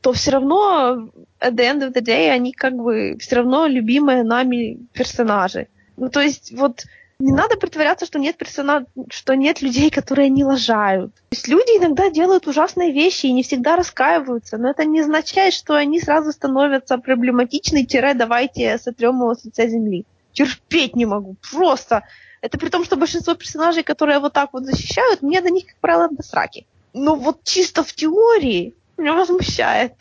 [0.00, 1.10] то все равно
[1.40, 5.68] at the end of the day они как бы все равно любимые нами персонажи.
[5.96, 6.86] Ну, то есть вот
[7.22, 11.14] не надо притворяться, что нет персонаж, что нет людей, которые не лажают.
[11.14, 15.54] То есть люди иногда делают ужасные вещи и не всегда раскаиваются, но это не означает,
[15.54, 20.04] что они сразу становятся проблематичны, тире давайте сотрем его с лица земли.
[20.32, 22.02] Терпеть не могу, просто.
[22.40, 25.76] Это при том, что большинство персонажей, которые вот так вот защищают, мне до них, как
[25.76, 26.66] правило, до сраки.
[26.92, 29.92] Но вот чисто в теории меня возмущает.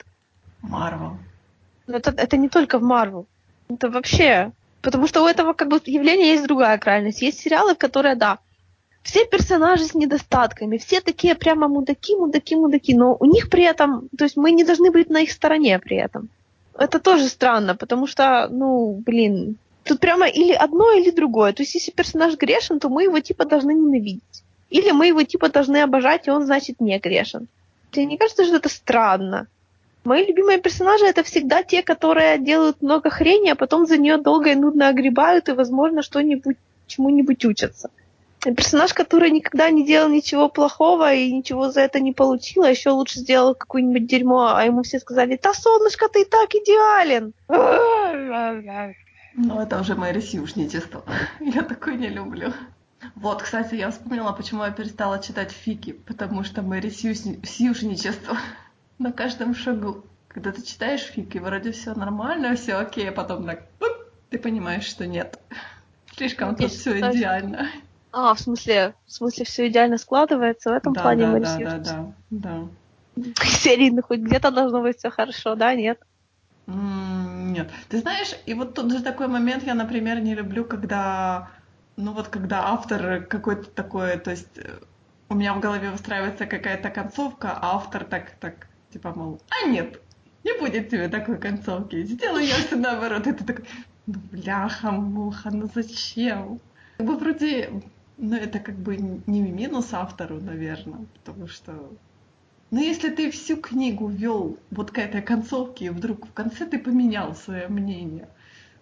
[0.63, 1.17] Марвел.
[1.85, 3.27] Но это, это не только в Марвел.
[3.69, 7.21] Это вообще Потому что у этого как бы явления есть другая крайность.
[7.21, 8.39] Есть сериалы, которые, да,
[9.03, 14.09] все персонажи с недостатками, все такие прямо мудаки, мудаки, мудаки, но у них при этом,
[14.17, 16.29] то есть мы не должны быть на их стороне при этом.
[16.77, 21.53] Это тоже странно, потому что, ну, блин, тут прямо или одно, или другое.
[21.53, 24.43] То есть если персонаж грешен, то мы его типа должны ненавидеть.
[24.69, 27.47] Или мы его типа должны обожать, и он, значит, не грешен.
[27.91, 29.47] Тебе не кажется, что это странно?
[30.03, 34.51] Мои любимые персонажи это всегда те, которые делают много хрени, а потом за нее долго
[34.51, 37.89] и нудно огребают и, возможно, что-нибудь чему-нибудь учатся.
[38.39, 42.89] Персонаж, который никогда не делал ничего плохого и ничего за это не получил, а еще
[42.89, 47.33] лучше сделал какое-нибудь дерьмо, а ему все сказали, да, солнышко, ты и так идеален.
[49.33, 51.05] Ну, это уже мои ресюшничество.
[51.39, 52.51] Я такое не люблю.
[53.15, 58.37] Вот, кстати, я вспомнила, почему я перестала читать фики, потому что мы ресюшничество
[58.99, 60.05] на каждом шагу.
[60.27, 63.63] Когда ты читаешь фики, вроде все нормально, все окей, а потом так,
[64.29, 65.39] ты понимаешь, что нет.
[66.15, 67.67] Слишком тут все идеально.
[68.13, 71.57] А, в смысле, в смысле все идеально складывается в этом да, плане да, мы да,
[71.57, 72.67] да, да, да.
[73.45, 75.99] Серийно хоть где-то должно быть все хорошо, да, нет?
[76.67, 77.69] нет.
[77.89, 81.49] Ты знаешь, и вот тут же такой момент я, например, не люблю, когда,
[81.97, 84.79] ну вот когда автор какой-то такой, то есть э,
[85.29, 90.01] у меня в голове выстраивается какая-то концовка, а автор так, так, типа, мол, а нет,
[90.43, 93.27] не будет тебе такой концовки, сделаю я все наоборот.
[93.27, 93.65] И ты такой,
[94.07, 96.59] ну бляха, муха, ну зачем?
[96.97, 97.81] Как бы вроде,
[98.17, 101.91] ну это как бы не минус автору, наверное, потому что
[102.71, 106.79] но если ты всю книгу вел вот к этой концовке, и вдруг в конце ты
[106.79, 108.29] поменял свое мнение,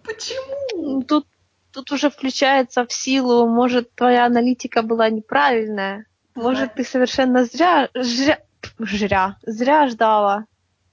[0.04, 0.92] почему?
[0.92, 1.26] Ну, тут,
[1.72, 8.38] тут уже включается в силу, может, твоя аналитика была неправильная, может, ты совершенно зря, зря,
[8.86, 10.46] зря, зря ждала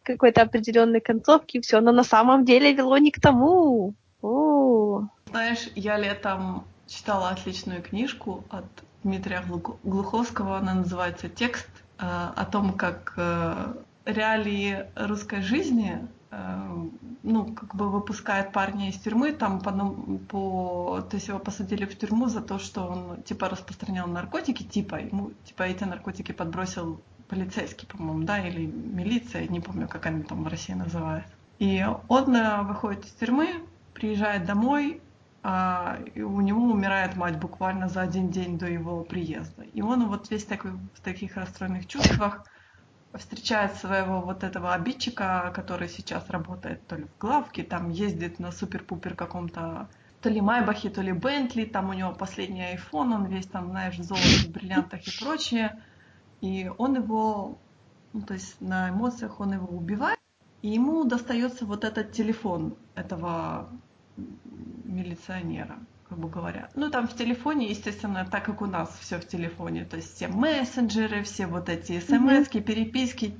[0.03, 3.93] какой-то определенной концовки, и все, но на самом деле вело не к тому.
[4.21, 5.03] О.
[5.29, 8.65] Знаешь, я летом читала отличную книжку от
[9.03, 9.43] Дмитрия
[9.83, 11.69] Глуховского, она называется «Текст»,
[11.99, 13.73] э, о том, как э,
[14.05, 16.87] реалии русской жизни э,
[17.23, 19.71] ну, как бы выпускает парня из тюрьмы, там по,
[20.29, 24.95] по, то есть его посадили в тюрьму за то, что он типа распространял наркотики, типа
[24.95, 30.43] ему типа эти наркотики подбросил полицейский, по-моему, да, или милиция, не помню, как они там
[30.43, 31.25] в России называют.
[31.59, 33.63] И он выходит из тюрьмы,
[33.93, 35.01] приезжает домой,
[35.43, 39.63] а, и у него умирает мать буквально за один день до его приезда.
[39.73, 42.45] И он вот весь такой, в таких расстроенных чувствах
[43.13, 48.51] встречает своего вот этого обидчика, который сейчас работает то ли в главке, там ездит на
[48.51, 49.87] супер-пупер каком-то
[50.21, 53.97] то ли Майбахе, то ли Бентли, там у него последний iPhone, он весь там, знаешь,
[53.97, 55.79] в золоте, в бриллиантах и прочее.
[56.41, 57.57] И он его,
[58.13, 60.19] ну, то есть на эмоциях он его убивает,
[60.61, 63.69] и ему достается вот этот телефон этого
[64.83, 66.69] милиционера, грубо говоря.
[66.75, 70.27] Ну, там в телефоне, естественно, так как у нас все в телефоне, то есть все
[70.27, 72.61] мессенджеры, все вот эти смс mm-hmm.
[72.61, 73.35] переписки,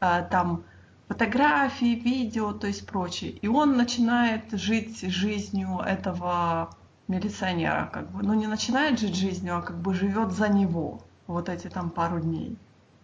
[0.00, 0.64] а, там
[1.08, 3.32] фотографии, видео, то есть прочее.
[3.32, 6.76] И он начинает жить жизнью этого
[7.08, 11.48] милиционера, как бы, ну не начинает жить жизнью, а как бы живет за него вот
[11.48, 12.56] эти там пару дней.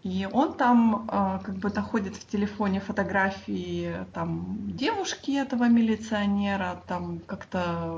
[0.03, 7.21] И он там э, как бы находит в телефоне фотографии там девушки этого милиционера, там
[7.21, 7.93] как-то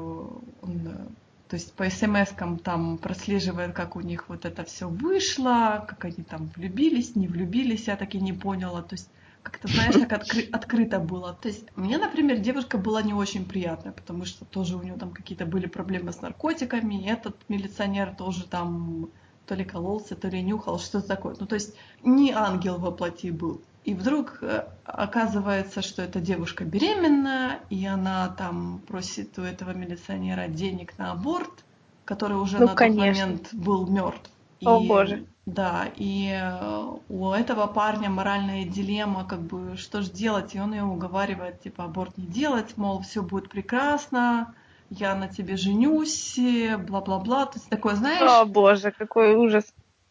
[0.63, 1.15] он,
[1.49, 6.25] то есть по смс-кам там прослеживает, как у них вот это все вышло, как они
[6.29, 8.83] там влюбились, не влюбились, я так и не поняла.
[8.83, 9.09] То есть
[9.43, 11.35] как-то, знаешь, так откры- открыто было.
[11.35, 15.11] То есть мне, например, девушка была не очень приятная, потому что тоже у нее там
[15.13, 19.11] какие-то были проблемы с наркотиками, и этот милиционер тоже там
[19.47, 21.37] то ли кололся, то ли нюхал, что-то такое.
[21.39, 23.61] Ну, то есть не ангел во плоти был.
[23.85, 30.47] И вдруг э, оказывается, что эта девушка беременна, и она там просит у этого милиционера
[30.47, 31.65] денег на аборт,
[32.05, 33.05] который уже ну, на конечно.
[33.05, 34.31] тот момент был мертв.
[34.65, 35.27] О и, боже.
[35.47, 40.73] Да, и э, у этого парня моральная дилемма, как бы, что же делать, и он
[40.73, 44.55] ее уговаривает, типа, аборт не делать, мол, все будет прекрасно,
[44.99, 46.39] я на тебе женюсь,
[46.87, 47.47] бла-бла-бла.
[47.47, 48.23] То есть такое, знаешь...
[48.23, 49.65] О, боже, какой ужас.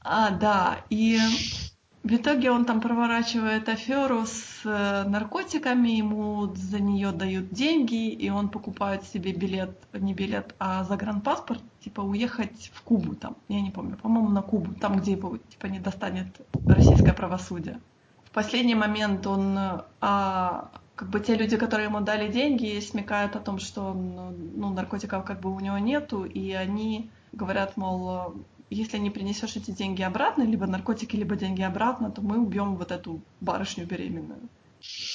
[0.03, 1.19] А, да, и
[2.03, 8.29] в итоге он там проворачивает аферу с э, наркотиками, ему за нее дают деньги, и
[8.31, 13.69] он покупает себе билет, не билет, а загранпаспорт, типа уехать в Кубу там, я не
[13.69, 16.27] помню, по-моему, на Кубу, там, где его типа не достанет
[16.65, 17.79] российское правосудие.
[18.25, 19.55] В последний момент он
[19.99, 25.25] а, как бы те люди, которые ему дали деньги, смекают о том, что ну, наркотиков
[25.25, 28.35] как бы у него нету, и они говорят, мол,
[28.69, 32.91] если не принесешь эти деньги обратно, либо наркотики, либо деньги обратно, то мы убьем вот
[32.91, 34.47] эту барышню беременную.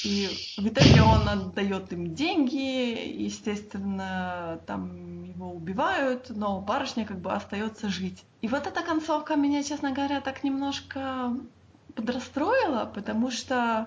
[0.04, 7.30] И в итоге он отдает им деньги, естественно, там его убивают, но барышня как бы
[7.30, 8.24] остается жить.
[8.42, 11.32] И вот эта концовка меня, честно говоря, так немножко
[11.94, 13.86] подрастроила, потому что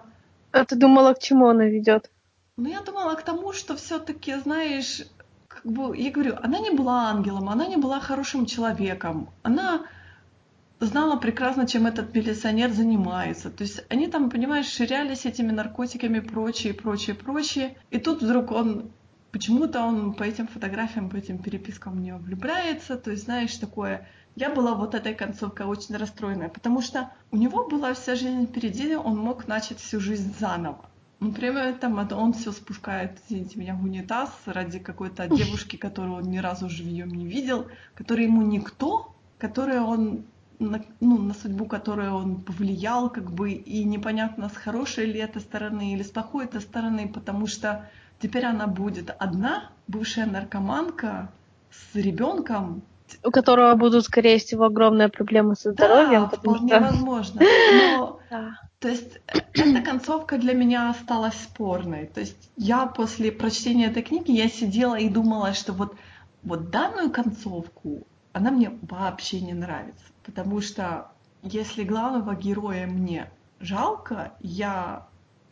[0.52, 2.10] а ты думала, к чему она ведет?
[2.58, 5.04] Ну, я думала к тому, что все-таки, знаешь,
[5.48, 9.30] как бы, я говорю, она не была ангелом, она не была хорошим человеком.
[9.44, 9.86] Она
[10.80, 13.50] знала прекрасно, чем этот милиционер занимается.
[13.50, 17.78] То есть они там, понимаешь, ширялись этими наркотиками, прочее, прочее, прочее.
[17.92, 18.92] И тут вдруг он
[19.32, 22.98] почему-то он по этим фотографиям, по этим перепискам в нее влюбляется.
[22.98, 27.68] То есть, знаешь, такое я была вот этой концовкой очень расстроенная, потому что у него
[27.68, 30.86] была вся жизнь впереди, он мог начать всю жизнь заново.
[31.20, 36.38] Например, там он все спускает, извините меня, в унитаз ради какой-то девушки, которую он ни
[36.38, 40.24] разу живьем не видел, которая ему никто, которая он
[40.60, 45.40] на, ну, на судьбу, которую он повлиял, как бы, и непонятно, с хорошей ли это
[45.40, 47.90] стороны или с плохой это стороны, потому что
[48.22, 51.32] теперь она будет одна, бывшая наркоманка,
[51.72, 52.82] с ребенком.
[53.24, 56.30] У которого будут, скорее всего, огромные проблемы со здоровьем.
[56.32, 56.80] Да, вполне что...
[56.80, 57.42] возможно.
[57.42, 58.60] Но, да.
[58.80, 59.20] то есть,
[59.54, 62.08] эта концовка для меня осталась спорной.
[62.08, 65.96] То есть, я после прочтения этой книги, я сидела и думала, что вот,
[66.44, 70.06] вот данную концовку, она мне вообще не нравится.
[70.24, 75.08] Потому что если главного героя мне жалко, я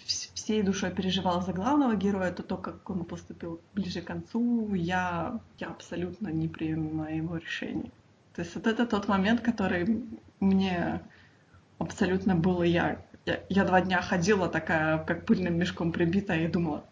[0.05, 5.39] всей душой переживала за главного героя, то то, как он поступил ближе к концу, я,
[5.59, 7.91] я абсолютно не принимаю его решение.
[8.33, 10.03] То есть вот это тот момент, который
[10.39, 11.01] мне
[11.79, 13.01] абсолютно было я.
[13.25, 16.85] Я, я два дня ходила такая, как пыльным мешком прибитая, и думала,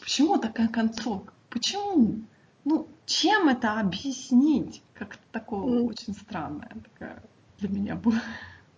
[0.00, 1.34] почему такая концовка?
[1.50, 2.20] Почему?
[2.64, 4.82] Ну, чем это объяснить?
[4.94, 7.22] Как-то такое очень странное такая
[7.58, 8.20] для меня было.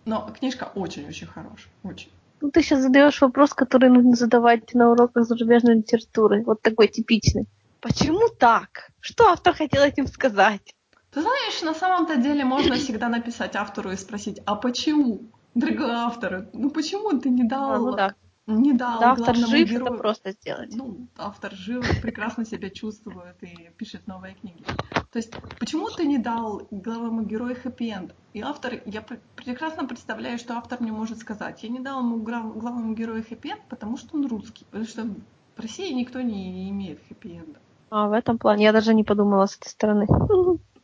[0.05, 2.09] Но книжка очень-очень хорошая, очень.
[2.41, 6.43] Ну, ты сейчас задаешь вопрос, который нужно задавать на уроках зарубежной литературы.
[6.43, 7.47] Вот такой типичный.
[7.81, 8.91] Почему так?
[8.99, 10.75] Что автор хотел этим сказать?
[11.11, 15.21] Ты знаешь, на самом-то деле можно всегда написать автору и спросить, а почему?
[15.55, 18.13] Дорогой автор, ну почему ты не дал а, ну да
[18.47, 19.85] не дал да, автор жив, герою...
[19.85, 20.73] это просто сделать.
[20.73, 24.63] Ну, автор жив, прекрасно себя чувствует и пишет новые книги.
[25.11, 28.15] То есть, почему ты не дал главному герою хэппи-энд?
[28.33, 29.03] И автор, я
[29.35, 33.97] прекрасно представляю, что автор мне может сказать, я не дал ему главному герою хэппи-энд, потому
[33.97, 37.59] что он русский, потому что в России никто не имеет хэппи-энда.
[37.89, 40.07] А, в этом плане я даже не подумала с этой стороны.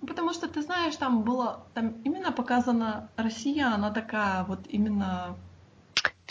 [0.06, 5.38] Потому что, ты знаешь, там было, там именно показана Россия, она такая вот именно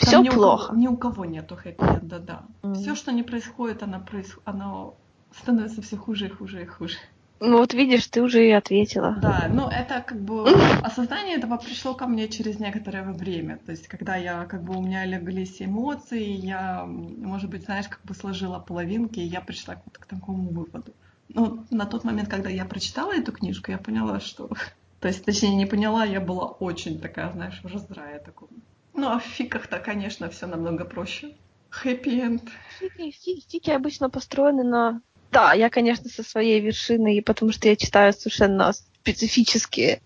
[0.05, 0.65] все ни плохо.
[0.65, 2.43] У кого, ни у кого нету хэппи-энда, да.
[2.61, 2.75] Mm.
[2.75, 4.37] Все, что не происходит, оно, проис...
[4.45, 4.95] оно
[5.35, 6.97] становится все хуже и хуже и хуже.
[7.45, 9.17] Ну вот видишь, ты уже и ответила.
[9.21, 10.49] Да, ну это как бы
[10.83, 13.57] осознание этого пришло ко мне через некоторое время.
[13.65, 18.01] То есть когда я как бы у меня леглись эмоции, я, может быть, знаешь, как
[18.03, 20.93] бы сложила половинки, и я пришла к, к такому выводу.
[21.29, 24.49] Ну, на тот момент, когда я прочитала эту книжку, я поняла, что...
[24.99, 28.47] То есть, точнее, не поняла, я была очень такая, знаешь, в раздрае таком.
[28.93, 31.35] Ну, а в фиках-то, конечно, все намного проще.
[31.69, 32.43] Хэппи-энд.
[32.79, 35.01] Фики, фики, обычно построены на...
[35.31, 40.01] Да, я, конечно, со своей вершины, потому что я читаю совершенно специфические,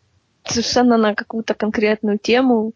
[0.45, 2.71] совершенно на какую-то конкретную тему.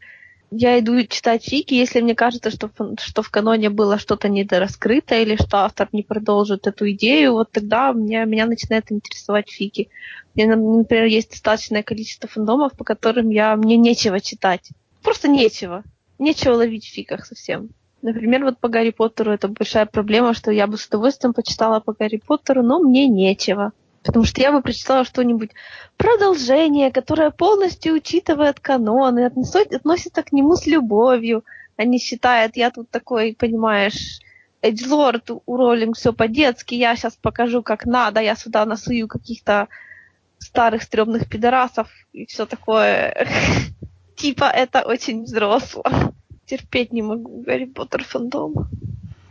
[0.54, 2.70] Я иду читать фики, если мне кажется, что,
[3.00, 7.94] что в каноне было что-то недораскрыто или что автор не продолжит эту идею, вот тогда
[7.94, 9.88] меня, меня начинает интересовать фики.
[10.36, 14.72] Меня, например, есть достаточное количество фандомов, по которым я, мне нечего читать.
[15.02, 15.86] Просто нечего
[16.22, 17.70] нечего ловить в фиках совсем.
[18.02, 21.94] Например, вот по Гарри Поттеру это большая проблема, что я бы с удовольствием почитала по
[21.94, 23.74] Гарри Поттеру, но мне нечего.
[24.04, 25.52] Потому что я бы прочитала что-нибудь
[25.98, 31.46] продолжение, которое полностью учитывает канон и относится к нему с любовью,
[31.78, 34.20] а не считает, я тут такой, понимаешь,
[34.64, 39.68] Эджлорд у Роллинг все по-детски, я сейчас покажу, как надо, я сюда насую каких-то
[40.40, 43.28] старых стрёмных пидорасов и все такое.
[44.22, 45.84] Типа это очень взросло.
[46.46, 48.68] Терпеть не могу Гарри Поттер фандом.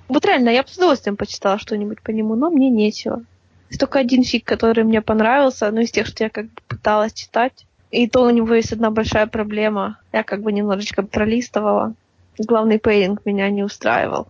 [0.08, 3.22] Вот реально, я бы с удовольствием почитала что-нибудь по нему, но мне нечего.
[3.68, 7.12] Есть только один фиг, который мне понравился, ну, из тех, что я как бы пыталась
[7.12, 7.66] читать.
[7.92, 9.98] И то у него есть одна большая проблема.
[10.12, 11.94] Я как бы немножечко пролистывала.
[12.36, 14.26] Главный пейнинг меня не устраивал.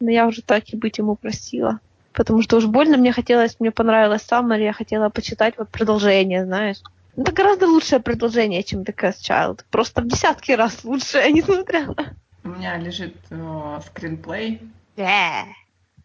[0.00, 1.80] Но я уже так и быть ему просила.
[2.12, 6.76] Потому что уж больно мне хотелось, мне понравилось Саммер, я хотела почитать вот продолжение, знаешь.
[7.16, 9.64] Это гораздо лучшее предложение, чем The Cast Child.
[9.70, 12.16] Просто в десятки раз лучше, несмотря на...
[12.42, 14.60] У меня лежит э, скринплей.
[14.96, 15.44] Yeah.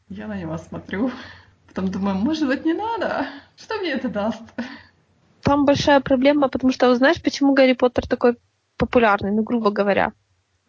[0.10, 1.12] Я на него смотрю.
[1.68, 3.28] Потом думаю, может быть, не надо?
[3.58, 4.42] Что мне это даст?
[5.42, 8.38] Там большая проблема, потому что, знаешь, почему Гарри Поттер такой
[8.78, 10.14] популярный, ну, грубо говоря?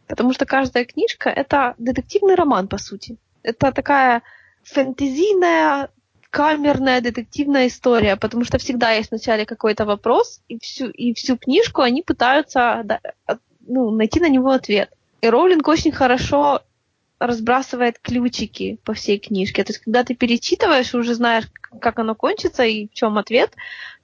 [0.07, 3.19] Потому что каждая книжка— это детективный роман, по сути.
[3.43, 4.23] Это такая
[4.65, 5.91] фэнтезийная
[6.31, 11.83] камерная детективная история, потому что всегда есть вначале какой-то вопрос, и всю, и всю книжку
[11.83, 13.01] они пытаются да,
[13.67, 14.91] ну, найти на него ответ.
[15.21, 16.63] И Роулинг очень хорошо
[17.19, 19.63] разбрасывает ключики по всей книжке.
[19.63, 21.45] То есть, когда ты перечитываешь и уже знаешь,
[21.81, 23.55] как оно кончится и в чем ответ,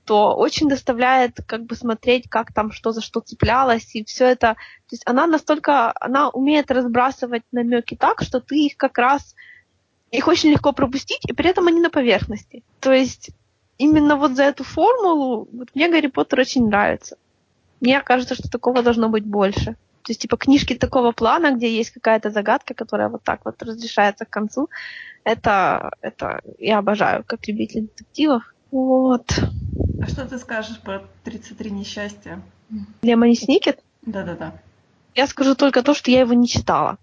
[0.04, 4.54] то очень доставляет как бы смотреть, как там что за что цеплялось, и все это.
[4.88, 9.34] То есть она настолько, она умеет разбрасывать намеки так, что ты их как раз
[10.10, 12.62] их очень легко пропустить, и при этом они на поверхности.
[12.80, 13.30] То есть
[13.78, 17.16] именно вот за эту формулу вот мне Гарри Поттер очень нравится.
[17.80, 19.76] Мне кажется, что такого должно быть больше.
[20.02, 24.24] То есть, типа, книжки такого плана, где есть какая-то загадка, которая вот так вот разрешается
[24.24, 24.70] к концу,
[25.24, 28.54] это, это я обожаю, как любитель детективов.
[28.70, 29.32] Вот.
[30.00, 32.40] А что ты скажешь про 33 несчастья?
[33.02, 33.80] Лемони Сникет?
[34.02, 34.54] Да-да-да.
[35.16, 36.98] Я скажу только то, что я его не читала.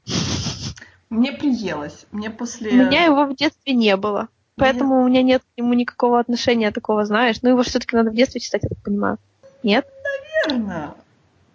[1.14, 2.07] Мне приелось.
[2.11, 2.72] Мне после...
[2.72, 4.30] У меня его в детстве не было.
[4.55, 5.03] Поэтому нет.
[5.03, 7.43] у меня нет к нему никакого отношения такого, знаешь.
[7.43, 9.20] Ну, его все-таки надо в детстве читать, я так понимаю.
[9.61, 9.88] Нет?
[10.47, 10.95] Наверное.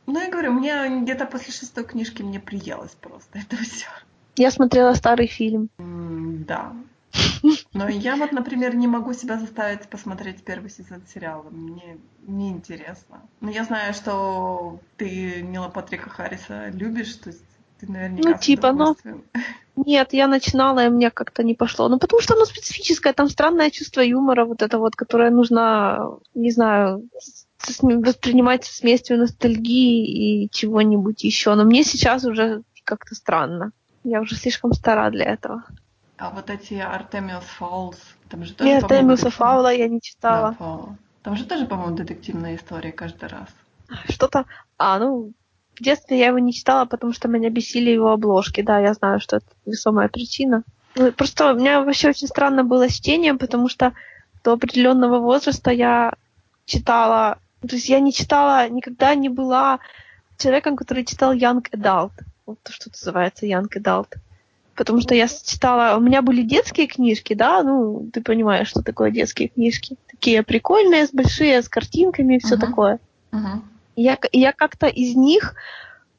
[0.06, 3.86] Ну, я говорю, мне где-то после шестой книжки мне приелось просто это все.
[4.36, 5.70] Я смотрела старый фильм.
[5.76, 6.72] Да.
[7.72, 11.46] Но я вот, например, не могу себя заставить посмотреть первый сезон сериала.
[11.50, 11.98] Мне
[12.28, 13.22] не интересно.
[13.40, 17.42] Но я знаю, что ты Нила Патрика Харриса любишь, то есть
[17.80, 18.96] ты наверняка Ну, типа, но...
[19.76, 21.88] Нет, я начинала, и мне как-то не пошло.
[21.88, 26.50] Ну, потому что оно специфическое, там странное чувство юмора, вот это вот, которое нужно, не
[26.50, 27.08] знаю,
[27.80, 31.54] воспринимать с смесью ностальгии и чего-нибудь еще.
[31.54, 33.72] Но мне сейчас уже как-то странно.
[34.02, 35.64] Я уже слишком стара для этого.
[36.16, 37.98] А вот эти Артемиус Фаулс,
[38.28, 40.56] там же тоже, Нет, Артемиуса Фаула я не читала.
[40.58, 43.48] Да, Там же тоже, по-моему, детективная история каждый раз.
[44.08, 44.44] Что-то...
[44.76, 45.32] А, ну,
[45.78, 48.62] в детстве я его не читала, потому что меня бесили его обложки.
[48.62, 50.62] Да, я знаю, что это весомая причина.
[50.96, 53.92] Ну, просто у меня вообще очень странно было с чтением, потому что
[54.42, 56.14] до определенного возраста я
[56.64, 57.38] читала...
[57.60, 59.80] То есть я не читала, никогда не была
[60.36, 62.12] человеком, который читал Young Adult.
[62.46, 64.16] Вот то, что называется Young Adult.
[64.74, 65.96] Потому что я читала...
[65.96, 69.96] У меня были детские книжки, да, ну, ты понимаешь, что такое детские книжки.
[70.10, 72.60] Такие прикольные, с большие, с картинками и все uh-huh.
[72.60, 72.98] такое.
[73.32, 73.60] Uh-huh
[74.02, 75.54] я, я как-то из них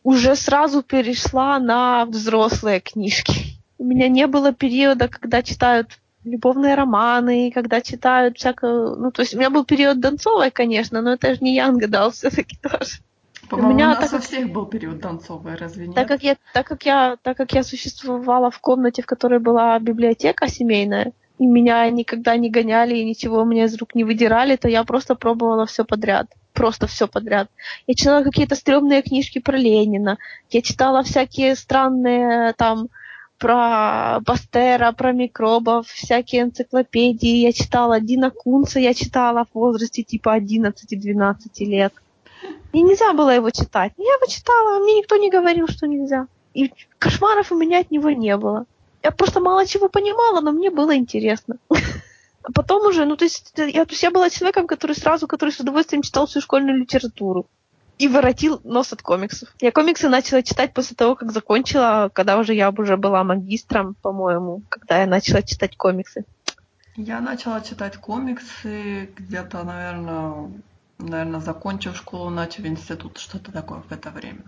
[0.04, 3.58] уже сразу перешла на взрослые книжки.
[3.78, 8.96] У меня не было периода, когда читают любовные романы, когда читают всякое...
[8.96, 12.12] Ну, то есть у меня был период Донцовой, конечно, но это же не Янга дал
[12.12, 13.00] все-таки тоже.
[13.50, 15.96] По-моему, у, меня, у нас так, у всех был период Донцовой, разве нет?
[15.96, 19.80] Так как, я, так, как я, так как я существовала в комнате, в которой была
[19.80, 24.68] библиотека семейная, и меня никогда не гоняли и ничего мне из рук не выдирали, то
[24.68, 27.50] я просто пробовала все подряд просто все подряд.
[27.88, 30.18] Я читала какие-то стрёмные книжки про Ленина,
[30.50, 32.90] я читала всякие странные там
[33.40, 37.38] про Пастера, про микробов, всякие энциклопедии.
[37.38, 41.94] Я читала Дина Кунца, я читала в возрасте типа 11-12 лет.
[42.74, 43.94] И нельзя было его читать.
[43.98, 46.28] Я его читала, мне никто не говорил, что нельзя.
[46.54, 48.66] И кошмаров у меня от него не было.
[49.02, 51.58] Я просто мало чего понимала, но мне было интересно.
[52.54, 55.60] Потом уже, ну, то есть, я, то есть я была человеком, который сразу, который с
[55.60, 57.48] удовольствием читал всю школьную литературу
[57.98, 59.50] и воротил нос от комиксов.
[59.60, 64.64] Я комиксы начала читать после того, как закончила, когда уже я уже была магистром, по-моему,
[64.70, 66.26] когда я начала читать комиксы.
[66.96, 70.52] Я начала читать комиксы где-то, наверное,
[70.98, 74.44] наверное, закончив школу, начав институт, что-то такое в это время.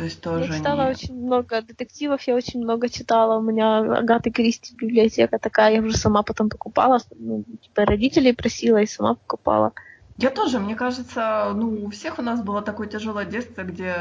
[0.00, 0.90] То есть тоже Я читала не...
[0.92, 3.36] очень много детективов, я очень много читала.
[3.38, 7.00] У меня Агаты Кристи библиотека такая, я уже сама потом покупала.
[7.18, 9.74] Ну, типа родителей просила и сама покупала.
[10.16, 13.94] Я тоже, мне кажется, ну, у всех у нас было такое тяжелое детство, где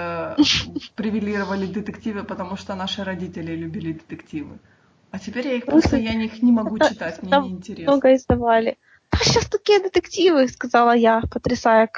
[0.95, 4.57] привилировали детективы, потому что наши родители любили детективы.
[5.11, 7.91] А теперь я их ну, просто, я их не могу читать, мне не интересно.
[7.91, 8.77] Много издавали.
[9.09, 11.89] А сейчас такие детективы, сказала я, потрясая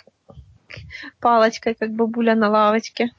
[1.20, 3.12] палочкой, как бабуля на лавочке.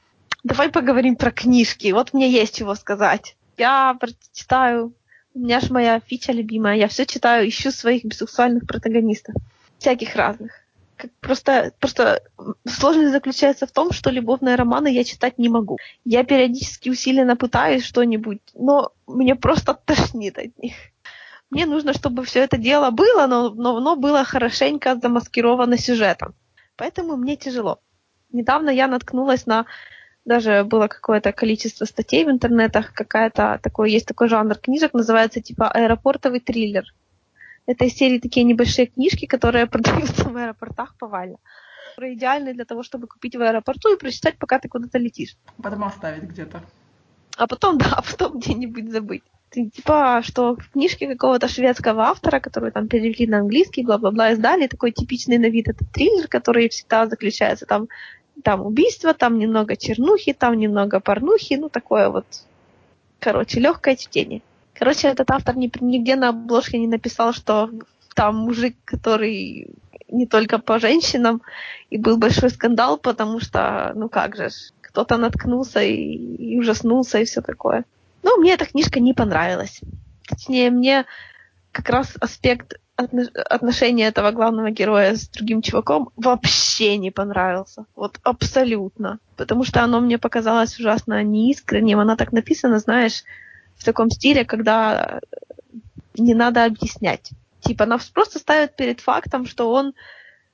[0.43, 1.91] Давай поговорим про книжки.
[1.91, 3.35] Вот мне есть чего сказать.
[3.57, 3.97] Я
[4.33, 4.93] читаю,
[5.33, 9.35] у меня же моя фича любимая, я все читаю, ищу своих бисексуальных протагонистов.
[9.79, 10.51] Всяких разных.
[10.97, 12.21] Как просто, просто
[12.67, 15.77] сложность заключается в том, что любовные романы я читать не могу.
[16.05, 20.73] Я периодически усиленно пытаюсь что-нибудь, но мне просто тошнит от них.
[21.49, 26.35] Мне нужно, чтобы все это дело было, но, но оно было хорошенько замаскировано сюжетом.
[26.75, 27.79] Поэтому мне тяжело.
[28.31, 29.65] Недавно я наткнулась на
[30.25, 35.69] даже было какое-то количество статей в интернетах, какая-то такой, есть такой жанр книжек, называется типа
[35.69, 36.85] аэропортовый триллер.
[37.65, 41.37] Это из серии такие небольшие книжки, которые продаются в аэропортах повально.
[41.91, 45.35] Которые идеальны для того, чтобы купить в аэропорту и прочитать, пока ты куда-то летишь.
[45.61, 46.63] Потом оставить где-то.
[47.37, 49.23] А потом, да, а потом где-нибудь забыть.
[49.51, 54.91] Типа, что в книжке какого-то шведского автора, которую там перевели на английский, бла-бла-бла, издали, такой
[54.91, 57.87] типичный на вид этот триллер, который всегда заключается там
[58.43, 62.25] там убийство, там немного чернухи, там немного порнухи, ну такое вот,
[63.19, 64.41] короче, легкое чтение.
[64.73, 67.69] Короче, этот автор ни, нигде на обложке не написал, что
[68.15, 69.69] там мужик, который
[70.09, 71.41] не только по женщинам,
[71.89, 74.49] и был большой скандал, потому что, ну как же,
[74.81, 77.85] кто-то наткнулся и, и ужаснулся и все такое.
[78.21, 79.81] Но мне эта книжка не понравилась.
[80.27, 81.05] Точнее, мне
[81.73, 87.85] как раз аспект отношения этого главного героя с другим чуваком вообще не понравился.
[87.95, 89.19] Вот абсолютно.
[89.35, 91.99] Потому что оно мне показалось ужасно неискренним.
[91.99, 93.23] Она так написана, знаешь,
[93.75, 95.19] в таком стиле, когда
[96.15, 97.31] не надо объяснять.
[97.61, 99.93] Типа, она просто ставит перед фактом, что он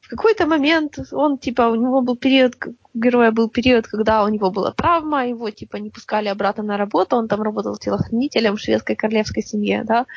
[0.10, 2.55] какой-то момент, он, типа, у него был период,
[2.93, 6.78] у героя был период, когда у него была травма, его, типа, не пускали обратно на
[6.78, 10.07] работу, он там работал телохранителем в шведской королевской семье, да,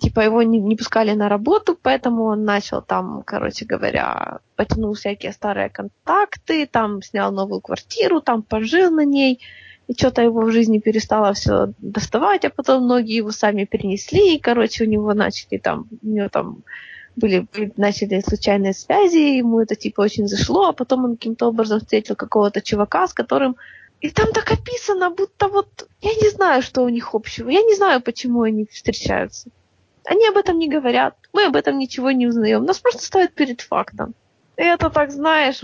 [0.00, 5.32] типа, его не, не пускали на работу, поэтому он начал там, короче говоря, потянул всякие
[5.32, 9.40] старые контакты, там снял новую квартиру, там пожил на ней,
[9.88, 14.40] и что-то его в жизни перестало все доставать, а потом многие его сами перенесли, и,
[14.40, 16.62] короче, у него начали там, у него там
[17.16, 17.46] были,
[17.76, 22.60] начали случайные связи, ему это типа очень зашло, а потом он каким-то образом встретил какого-то
[22.60, 23.56] чувака, с которым
[24.00, 27.48] и там так описано, будто вот я не знаю, что у них общего.
[27.48, 29.48] Я не знаю, почему они встречаются.
[30.04, 31.16] Они об этом не говорят.
[31.32, 32.64] Мы об этом ничего не узнаем.
[32.64, 34.14] Нас просто ставят перед фактом.
[34.58, 35.62] И это так, знаешь,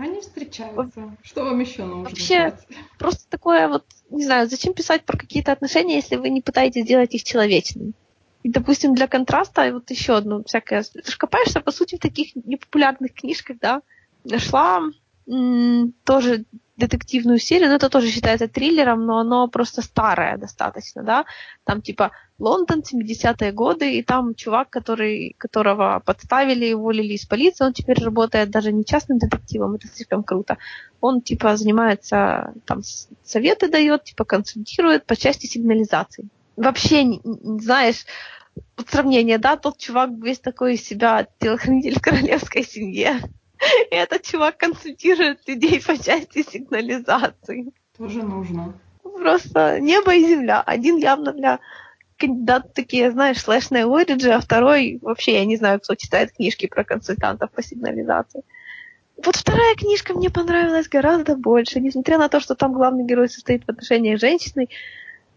[0.00, 1.14] они встречаются.
[1.22, 2.04] Что вам еще нужно?
[2.04, 2.66] Вообще, знать?
[2.98, 7.14] просто такое вот, не знаю, зачем писать про какие-то отношения, если вы не пытаетесь сделать
[7.14, 7.92] их человечными?
[8.42, 12.34] И, допустим, для контраста, вот еще одно всякое, ты же копаешься, по сути, в таких
[12.36, 13.82] непопулярных книжках, да,
[14.24, 14.80] нашла
[15.28, 16.44] м- тоже
[16.76, 21.24] детективную серию, но это тоже считается триллером, но оно просто старое достаточно, да,
[21.64, 27.66] там типа Лондон, 70-е годы, и там чувак, который, которого подставили и уволили из полиции,
[27.66, 30.56] он теперь работает даже не частным детективом, это слишком круто.
[31.02, 32.80] Он типа занимается, там
[33.22, 36.30] советы дает, типа консультирует по части сигнализации
[36.60, 38.04] вообще, знаешь,
[38.76, 43.20] вот сравнение, да, тот чувак весь такой из себя телохранитель в королевской семье.
[43.90, 47.72] И этот чувак консультирует людей по части сигнализации.
[47.96, 48.74] Тоже нужно.
[49.02, 50.62] Просто небо и земля.
[50.62, 51.60] Один явно для
[52.16, 56.84] кандидат такие, знаешь, слэшные ориджи, а второй вообще, я не знаю, кто читает книжки про
[56.84, 58.42] консультантов по сигнализации.
[59.22, 63.64] Вот вторая книжка мне понравилась гораздо больше, несмотря на то, что там главный герой состоит
[63.64, 64.70] в отношениях с женщиной,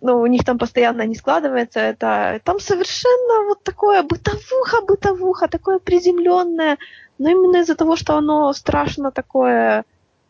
[0.03, 5.79] ну, у них там постоянно не складывается, это там совершенно вот такое бытовуха, бытовуха, такое
[5.79, 6.77] приземленное,
[7.17, 9.85] но именно из-за того, что оно страшно такое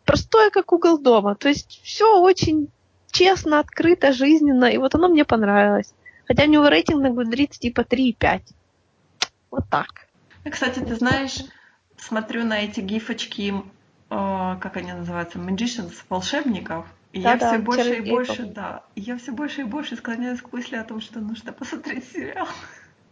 [0.05, 1.33] простое, как угол дома.
[1.33, 2.69] То есть все очень
[3.11, 5.91] честно, открыто, жизненно, и вот оно мне понравилось.
[6.27, 8.41] Хотя у него рейтинг на Goodreads типа 3,5.
[9.49, 9.87] Вот так.
[10.51, 11.45] Кстати, ты знаешь,
[11.97, 17.59] смотрю на эти гифочки, э, как они называются, magicians, волшебников, и да, я да, все
[17.59, 21.19] больше и больше, да, я все больше и больше склоняюсь к мысли о том, что
[21.19, 22.47] нужно посмотреть сериал.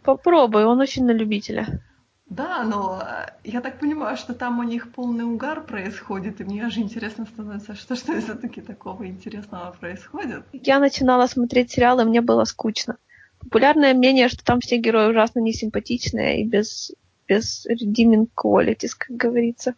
[0.02, 1.80] Попробуй, он очень на любителя.
[2.26, 6.64] Да, но э, я так понимаю, что там у них полный угар происходит, и мне
[6.64, 10.42] аж интересно становится, что что все-таки такого интересного происходит.
[10.52, 12.96] Я начинала смотреть сериалы, мне было скучно.
[13.38, 16.92] Популярное мнение, что там все герои ужасно несимпатичные и без,
[17.28, 19.74] без redeeming qualities, как говорится.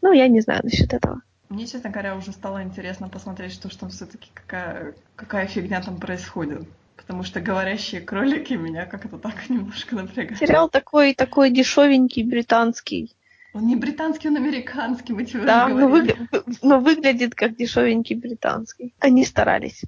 [0.00, 1.22] Ну, я не знаю насчет этого.
[1.54, 5.98] Мне, честно говоря, уже стало интересно посмотреть, что ж там все-таки какая, какая фигня там
[5.98, 6.66] происходит.
[6.96, 10.40] Потому что говорящие кролики меня как-то так немножко напрягают.
[10.40, 13.14] Сериал такой, такой дешевенький, британский.
[13.52, 16.16] Он не британский, он американский, мы тебе да, но, вы,
[16.60, 18.92] но выглядит как дешевенький британский.
[18.98, 19.82] Они старались.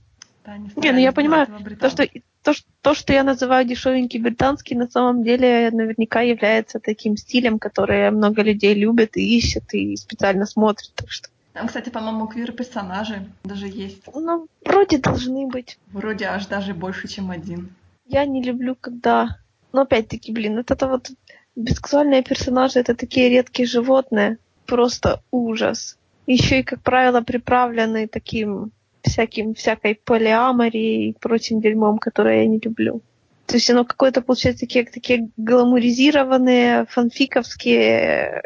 [0.45, 0.85] Да, они старались.
[0.85, 1.49] Не, ну я понимаю,
[1.81, 2.07] то что,
[2.45, 8.09] то, то, что я называю дешевенький британский, на самом деле наверняка является таким стилем, который
[8.13, 10.93] много людей любят и ищут, и специально смотрят.
[10.95, 14.03] Так что там, кстати, по-моему, квир-персонажи даже есть.
[14.15, 15.79] Ну, вроде должны быть.
[15.91, 17.71] Вроде аж даже больше, чем один.
[18.07, 19.39] Я не люблю, когда...
[19.73, 21.11] Но опять-таки, блин, вот это вот
[21.57, 24.37] бисексуальные персонажи, это такие редкие животные.
[24.67, 25.97] Просто ужас.
[26.27, 32.59] Еще и, как правило, приправлены таким всяким, всякой полиаморией и прочим дерьмом, которое я не
[32.59, 33.01] люблю.
[33.47, 38.43] То есть оно какое-то, получается, такие, такие гламуризированные, фанфиковские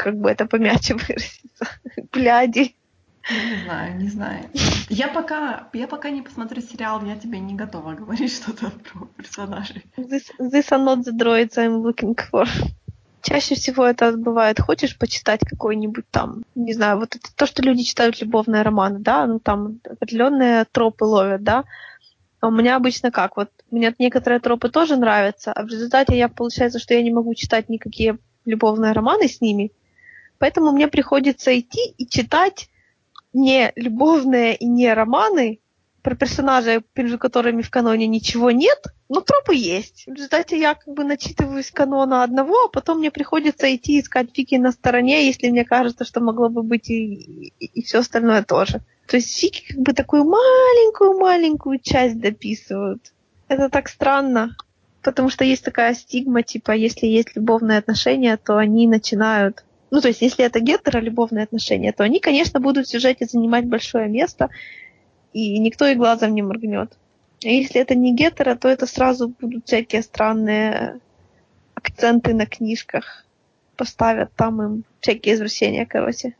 [0.00, 1.66] как бы это помягче выразиться,
[2.12, 2.74] бляди.
[3.30, 4.44] Не знаю, не знаю.
[4.88, 9.84] Я пока, я пока не посмотрю сериал, я тебе не готова говорить что-то про персонажей.
[9.98, 12.48] This, these are not the droids I'm looking for.
[13.20, 17.82] Чаще всего это бывает, хочешь почитать какой-нибудь там, не знаю, вот это то, что люди
[17.82, 21.64] читают любовные романы, да, ну там определенные тропы ловят, да,
[22.40, 26.30] а у меня обычно как, вот мне некоторые тропы тоже нравятся, а в результате я,
[26.30, 29.72] получается, что я не могу читать никакие любовные романы с ними,
[30.40, 32.70] Поэтому мне приходится идти и читать
[33.34, 35.60] не любовные и не романы
[36.02, 40.04] про персонажей, между которыми в каноне ничего нет, но тропы есть.
[40.06, 44.54] В результате я как бы начитываюсь канона одного, а потом мне приходится идти искать фики
[44.54, 48.80] на стороне, если мне кажется, что могло бы быть и, и, и все остальное тоже.
[49.08, 53.12] То есть фики как бы такую маленькую-маленькую часть дописывают.
[53.48, 54.56] Это так странно.
[55.02, 59.64] Потому что есть такая стигма, типа, если есть любовные отношения, то они начинают...
[59.90, 64.08] Ну, то есть, если это гетеро-любовные отношения, то они, конечно, будут в сюжете занимать большое
[64.08, 64.50] место,
[65.32, 66.96] и никто и глазом не моргнет.
[67.44, 71.00] А если это не гетеро, то это сразу будут всякие странные
[71.74, 73.24] акценты на книжках.
[73.76, 76.36] Поставят там им всякие извращения, короче.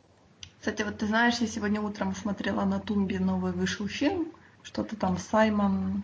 [0.59, 4.31] Кстати, вот ты знаешь, я сегодня утром смотрела на тумбе новый вышел фильм,
[4.61, 6.03] что-то там Саймон.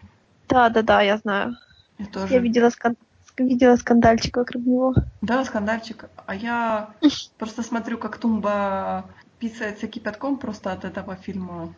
[0.50, 1.56] Да, да, да, я знаю.
[2.00, 2.34] Я тоже.
[2.34, 2.98] Я видела, скан...
[3.44, 4.96] видела скандальчик вокруг него.
[5.22, 6.10] Да, скандальчик.
[6.26, 6.90] А я
[7.38, 9.06] просто смотрю, как тумба
[9.40, 11.74] писается кипятком просто от этого фильма.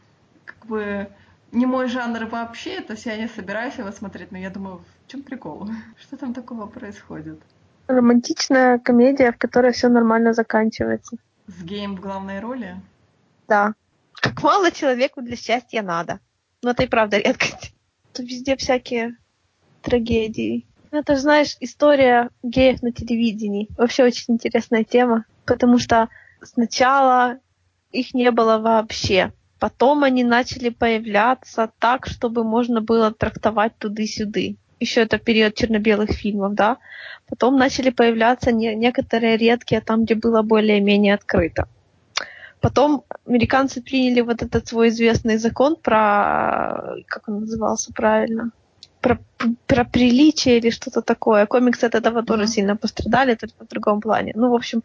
[0.45, 1.09] Как бы
[1.51, 5.11] не мой жанр вообще, то есть я не собираюсь его смотреть, но я думаю, в
[5.11, 5.69] чем прикол?
[6.01, 7.41] Что там такого происходит?
[7.87, 11.17] Романтичная комедия, в которой все нормально заканчивается.
[11.47, 12.79] С геем в главной роли?
[13.47, 13.73] Да.
[14.13, 16.19] Как мало человеку для счастья надо.
[16.61, 17.73] Но это и правда редкость.
[18.13, 19.17] Тут везде всякие
[19.81, 20.67] трагедии.
[20.91, 23.67] Это, знаешь, история геев на телевидении.
[23.77, 26.09] Вообще очень интересная тема, потому что
[26.41, 27.37] сначала
[27.91, 29.31] их не было вообще.
[29.59, 34.57] Потом они начали появляться так, чтобы можно было трактовать туды-сюды.
[34.79, 36.77] Еще это период черно-белых фильмов, да.
[37.27, 41.67] Потом начали появляться не, некоторые редкие там, где было более-менее открыто.
[42.61, 48.51] Потом американцы приняли вот этот свой известный закон про, как он назывался правильно,
[49.01, 49.17] про,
[49.67, 51.45] про приличие или что-то такое.
[51.45, 52.47] Комиксы от этого тоже mm-hmm.
[52.47, 54.33] сильно пострадали, только в другом плане.
[54.35, 54.83] Ну, в общем,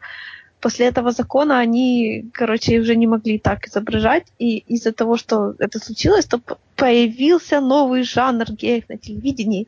[0.61, 5.79] после этого закона они, короче, уже не могли так изображать, и из-за того, что это
[5.79, 6.41] случилось, то
[6.77, 9.67] появился новый жанр геев на телевидении.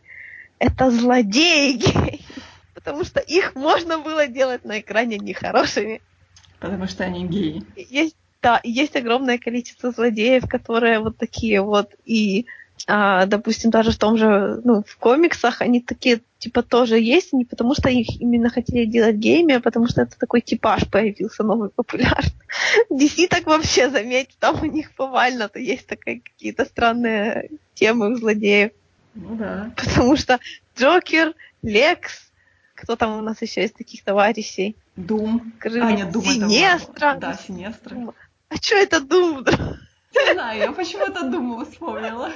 [0.59, 2.21] Это злодеи геи.
[2.75, 6.01] Потому что их можно было делать на экране нехорошими.
[6.61, 7.63] Потому что они геи.
[7.77, 12.47] Есть, да, есть огромное количество злодеев, которые вот такие вот, и
[12.89, 17.45] а, допустим, даже в том же, ну, в комиксах они такие, типа, тоже есть, не
[17.45, 21.71] потому что их именно хотели делать гейми, а потому что это такой типаж появился новый
[21.71, 22.33] популярный.
[22.93, 28.17] DC так вообще, заметь, там у них повально, то есть такие какие-то странные темы у
[28.17, 28.71] злодеев.
[29.15, 29.73] Ну да.
[29.77, 30.39] Потому что
[30.79, 32.31] Джокер, Лекс,
[32.77, 34.77] кто там у нас еще из таких товарищей?
[34.95, 35.53] Дум.
[35.59, 37.13] Скажи а, нет, Дум Синестра.
[37.13, 37.21] Это...
[37.21, 37.97] Да, Синестра.
[38.49, 39.45] А что это Дум?
[40.15, 42.33] Не знаю, я почему-то Думу вспомнила.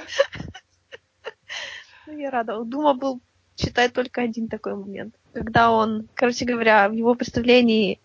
[2.07, 2.57] Ну, я рада.
[2.57, 3.21] У Дума был,
[3.57, 5.15] считай, только один такой момент.
[5.33, 7.99] Когда он, короче говоря, в его представлении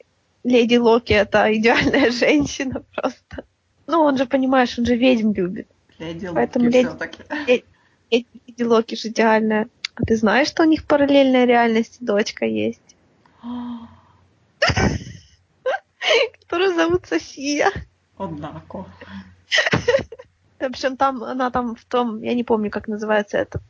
[0.44, 3.44] Леди Локи это идеальная женщина просто.
[3.86, 5.68] Ну, он же, понимаешь, он же ведьм любит.
[5.98, 6.88] Леди Поэтому Локи леди...
[6.88, 7.22] все-таки.
[8.10, 9.68] Леди, леди Локи же идеальная.
[9.96, 12.80] А ты знаешь, что у них параллельная реальность дочка есть?
[16.40, 17.72] Которую зовут София.
[18.16, 18.86] Однако.
[20.58, 23.60] В общем, там, она там в том, я не помню, как называется это.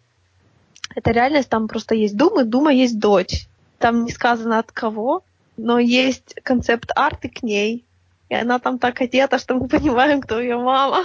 [0.95, 3.49] Это реальность, там просто есть Дума, и Дума есть дочь.
[3.79, 5.24] Там не сказано от кого,
[5.57, 7.85] но есть концепт арты к ней.
[8.29, 11.05] И она там так одета, что мы понимаем, кто ее мама.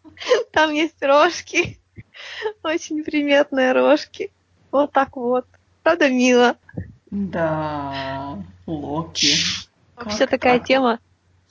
[0.52, 1.78] Там есть рожки.
[2.62, 4.30] Очень приметные рожки.
[4.70, 5.46] Вот так вот.
[5.82, 6.56] Правда, мило.
[7.10, 9.34] Да, Локи.
[9.96, 10.68] Вообще как такая так?
[10.68, 10.98] тема.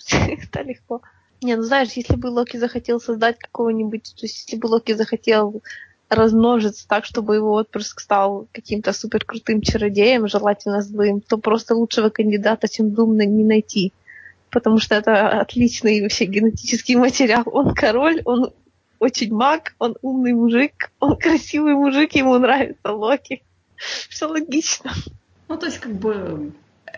[0.10, 1.02] Это легко.
[1.42, 5.64] Не, ну знаешь, если бы Локи захотел создать какого-нибудь, то есть если бы Локи захотел
[6.08, 12.10] размножиться так, чтобы его отпрыск стал каким-то супер крутым чародеем, желательно злым, то просто лучшего
[12.10, 13.94] кандидата, чем Думна, не найти.
[14.50, 17.44] Потому что это отличный вообще генетический материал.
[17.46, 18.54] Он король, он
[19.00, 23.42] очень маг, он умный мужик, он красивый мужик, ему нравится Локи.
[24.10, 24.92] Все логично.
[25.48, 26.52] Ну, то есть, как бы,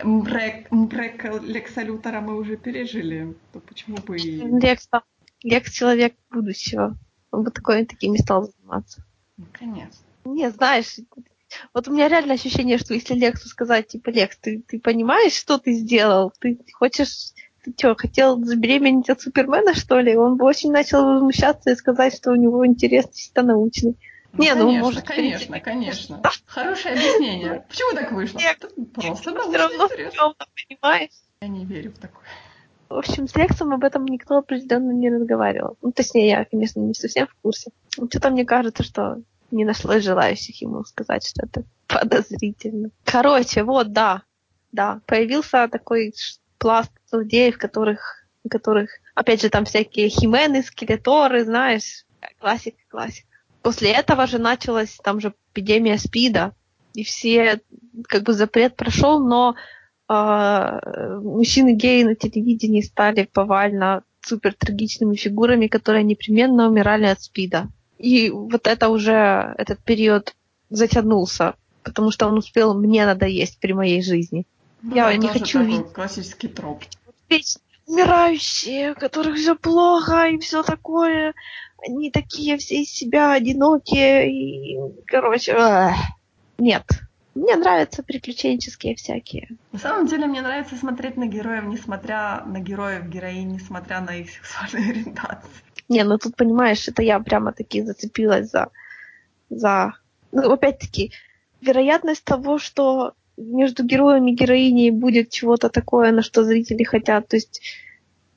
[0.04, 4.42] Мрек, Мрек Лекса Лютера мы уже пережили, то почему бы и...
[4.42, 4.90] Лекс,
[5.44, 6.98] Лекс человек будущего.
[7.32, 9.04] Он бы такой, такими стал заниматься.
[9.38, 10.06] Ну, конечно.
[10.26, 11.00] Не, знаешь,
[11.74, 15.58] вот у меня реально ощущение, что если Лексу сказать, типа, Лекс, ты, ты понимаешь, что
[15.58, 16.32] ты сделал?
[16.40, 17.34] Ты хочешь...
[17.64, 20.18] Ты что, хотел забеременеть от Супермена, что ли?
[20.18, 23.98] Он бы очень начал возмущаться и сказать, что у него интерес чисто научный.
[24.36, 26.22] Ну, не, конечно, ну может, конечно, конечно.
[26.48, 27.66] Хорошее объяснение.
[27.70, 28.40] Почему так вышло?
[28.40, 30.36] Нет, просто все равно стрёмно,
[30.68, 31.12] понимаешь?
[31.42, 32.26] Я не верю в такое.
[32.90, 35.78] В общем, с Лексом об этом никто определенно не разговаривал.
[35.82, 37.72] Ну, точнее, я, конечно, не совсем в курсе.
[37.92, 39.22] Что-то мне кажется, что
[39.52, 42.90] не нашлось желающих ему сказать, что это подозрительно.
[43.06, 44.24] Короче, вот, да.
[44.72, 46.14] Да, появился такой
[46.58, 52.06] пласт злодеев, которых, которых, опять же, там всякие химены, скелеторы, знаешь,
[52.40, 53.28] классика, классика.
[53.64, 56.54] После этого же началась там же эпидемия СПИДа,
[56.94, 57.62] и все,
[58.04, 59.56] как бы запрет прошел, но
[60.10, 67.70] э, мужчины геи на телевидении стали повально супер трагичными фигурами, которые непременно умирали от СПИДа.
[67.98, 70.36] И вот это уже, этот период
[70.70, 71.56] затянулся.
[71.84, 74.46] потому что он успел мне надоесть при моей жизни.
[74.82, 75.94] Ну, Я да, не хочу видеть.
[75.94, 76.84] классический троп.
[77.30, 81.34] Вечно умирающие, у которых все плохо и все такое.
[81.86, 85.96] Они такие все из себя одинокие и, короче, эх.
[86.58, 86.84] нет.
[87.36, 89.50] Мне нравятся приключенческие всякие.
[89.72, 94.30] На самом деле мне нравится смотреть на героев, несмотря на героев, героинь, несмотря на их
[94.30, 95.50] сексуальную ориентацию.
[95.90, 98.70] Не, ну тут, понимаешь, это я прямо таки зацепилась за...
[99.50, 99.94] за...
[100.32, 101.12] Ну, опять-таки,
[101.62, 107.28] вероятность того, что между героем и героиней будет чего-то такое, на что зрители хотят.
[107.28, 107.62] То есть,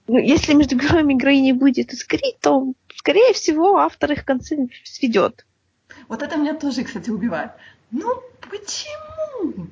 [0.09, 4.68] ну, если между героем и героиней будет искрить, то, скорее всего, автор их в конце
[4.84, 5.44] сведет.
[6.09, 7.50] Вот это меня тоже, кстати, убивает.
[7.90, 9.66] Ну, почему?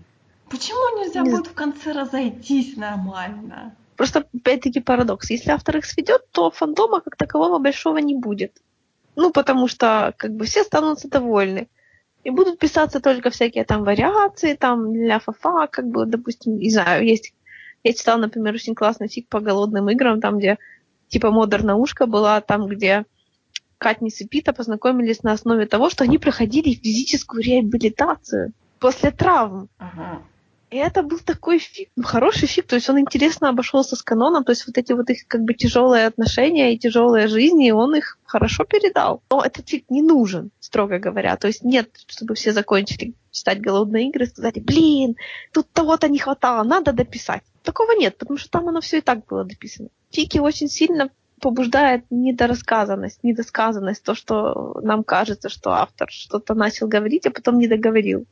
[0.49, 3.75] Почему нельзя Не будет в конце разойтись нормально?
[3.97, 5.31] Просто, опять-таки, парадокс.
[5.31, 8.57] Если автор их сведет, то фандома как такового большого не будет.
[9.17, 11.69] Ну, потому что, как бы, все останутся довольны.
[12.25, 17.07] И будут писаться только всякие там вариации, там, для фафа, как бы, допустим, не знаю,
[17.07, 17.33] есть...
[17.85, 20.59] Я читала, например, очень классный фиг по голодным играм, там, где,
[21.09, 23.05] типа, модерна ушка была, там, где
[23.77, 29.69] Катнис и Пита познакомились на основе того, что они проходили физическую реабилитацию после травм.
[29.79, 30.23] Ага.
[30.75, 34.51] И это был такой фиг, хороший фиг, то есть он интересно обошелся с каноном, то
[34.51, 38.65] есть вот эти вот их как бы тяжелые отношения и тяжелые жизни, он их хорошо
[38.65, 39.23] передал.
[39.31, 41.37] Но этот фиг не нужен, строго говоря.
[41.37, 45.15] То есть нет, чтобы все закончили читать голодные игры и сказали, блин,
[45.53, 47.45] тут того-то не хватало, надо дописать.
[47.63, 49.91] Такого нет, потому что там оно все и так было дописано.
[50.11, 51.09] Фики очень сильно
[51.41, 57.69] побуждает недорассказанность, недосказанность, то, что нам кажется, что автор что-то начал говорить, а потом не
[57.69, 58.27] договорил.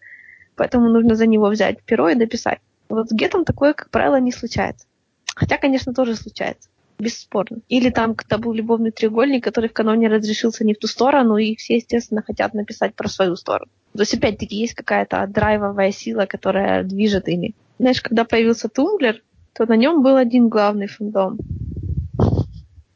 [0.57, 2.59] Поэтому нужно за него взять перо и дописать.
[2.89, 4.87] Вот с Гетом такое, как правило, не случается.
[5.35, 6.69] Хотя, конечно, тоже случается.
[6.99, 7.59] Бесспорно.
[7.69, 11.57] Или там когда был любовный треугольник, который в каноне разрешился не в ту сторону, и
[11.57, 13.71] все, естественно, хотят написать про свою сторону.
[13.95, 17.55] То есть, опять-таки, есть какая-то драйвовая сила, которая движет ими.
[17.79, 19.23] Знаешь, когда появился Тумблер,
[19.53, 21.39] то на нем был один главный фандом.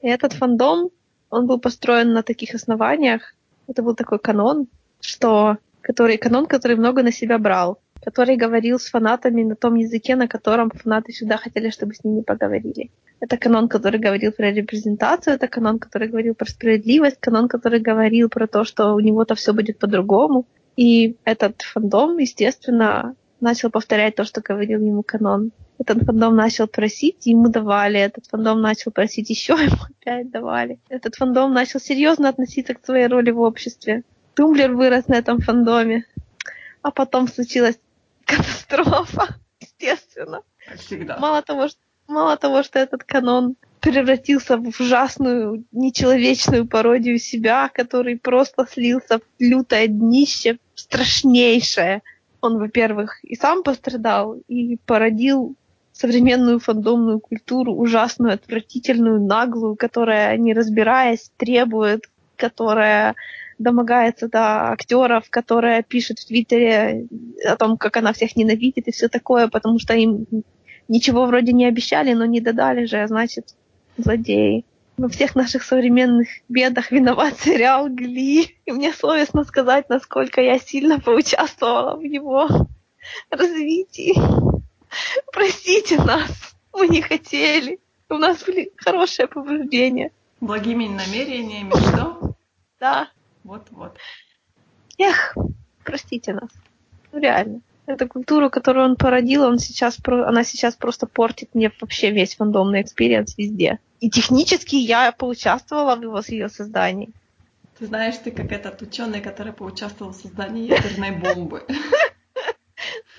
[0.00, 0.90] И этот фандом,
[1.30, 3.34] он был построен на таких основаниях.
[3.66, 4.68] Это был такой канон,
[5.00, 10.16] что который канон, который много на себя брал, который говорил с фанатами на том языке,
[10.16, 12.90] на котором фанаты всегда хотели, чтобы с ними поговорили.
[13.20, 18.28] Это канон, который говорил про репрезентацию, это канон, который говорил про справедливость, канон, который говорил
[18.28, 20.46] про то, что у него-то все будет по-другому.
[20.74, 25.52] И этот фандом, естественно, начал повторять то, что говорил ему канон.
[25.78, 28.00] Этот фандом начал просить, ему давали.
[28.00, 30.80] Этот фандом начал просить еще, ему опять давали.
[30.88, 34.02] Этот фандом начал серьезно относиться к своей роли в обществе.
[34.36, 36.04] Тумблер вырос на этом фандоме.
[36.82, 37.80] А потом случилась
[38.24, 40.42] катастрофа, естественно.
[40.68, 41.18] Как всегда.
[41.18, 48.18] Мало того, что, мало того, что этот канон превратился в ужасную, нечеловечную пародию себя, который
[48.18, 52.02] просто слился в лютое днище, страшнейшее.
[52.42, 55.56] Он, во-первых, и сам пострадал, и породил
[55.92, 62.02] современную фандомную культуру, ужасную, отвратительную, наглую, которая, не разбираясь, требует,
[62.36, 63.14] которая
[63.58, 67.06] домогается до актеров, которая пишет в Твиттере
[67.44, 70.26] о том, как она всех ненавидит и все такое, потому что им
[70.88, 73.54] ничего вроде не обещали, но не додали же, а значит,
[73.96, 74.64] злодеи.
[74.96, 78.56] Во всех наших современных бедах виноват сериал Гли.
[78.64, 82.48] И мне совестно сказать, насколько я сильно поучаствовала в его
[83.30, 84.14] развитии.
[85.32, 86.30] Простите нас,
[86.72, 87.78] мы не хотели.
[88.08, 90.12] У нас были хорошие побуждения.
[90.40, 92.36] Благими намерениями, что?
[92.78, 93.10] Да.
[93.46, 93.96] Вот-вот.
[94.98, 95.36] Эх,
[95.84, 96.50] простите нас.
[97.12, 97.60] Ну, реально.
[97.86, 102.82] Эту культуру, которую он породил, он сейчас, она сейчас просто портит мне вообще весь фандомный
[102.82, 103.78] experience везде.
[104.00, 107.12] И технически я поучаствовала в его ее создании.
[107.78, 111.64] Ты знаешь, ты как этот ученый, который поучаствовал в создании ядерной бомбы.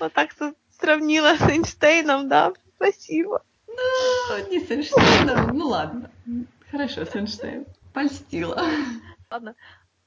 [0.00, 0.30] Вот так
[0.78, 2.52] сравнила с Эйнштейном, да?
[2.76, 3.42] Спасибо.
[3.66, 5.56] Ну, не с Эйнштейном.
[5.56, 6.10] Ну ладно.
[6.70, 7.66] Хорошо, с Эйнштейном.
[7.92, 8.62] Польстила.
[9.30, 9.56] Ладно.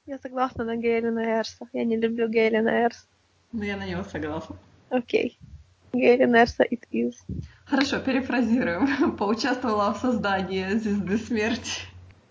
[0.06, 1.68] Я согласна на Гейлина Эрса.
[1.72, 3.06] Я не люблю Гейлина Эрса.
[3.52, 4.56] Но я на него согласна.
[4.90, 5.38] Окей.
[5.92, 7.14] Гейлин Эрса it is.
[7.66, 9.16] Хорошо, перефразируем.
[9.16, 11.82] Поучаствовала в создании Звезды Смерти.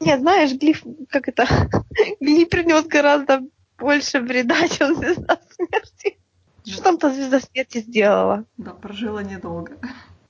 [0.01, 1.47] Не, знаешь, Глиф, как это,
[2.19, 3.41] Гли принес гораздо
[3.77, 6.17] больше вреда, чем Звезда Смерти.
[6.65, 8.43] Что там-то Звезда Смерти сделала?
[8.57, 9.77] Да, прожила недолго.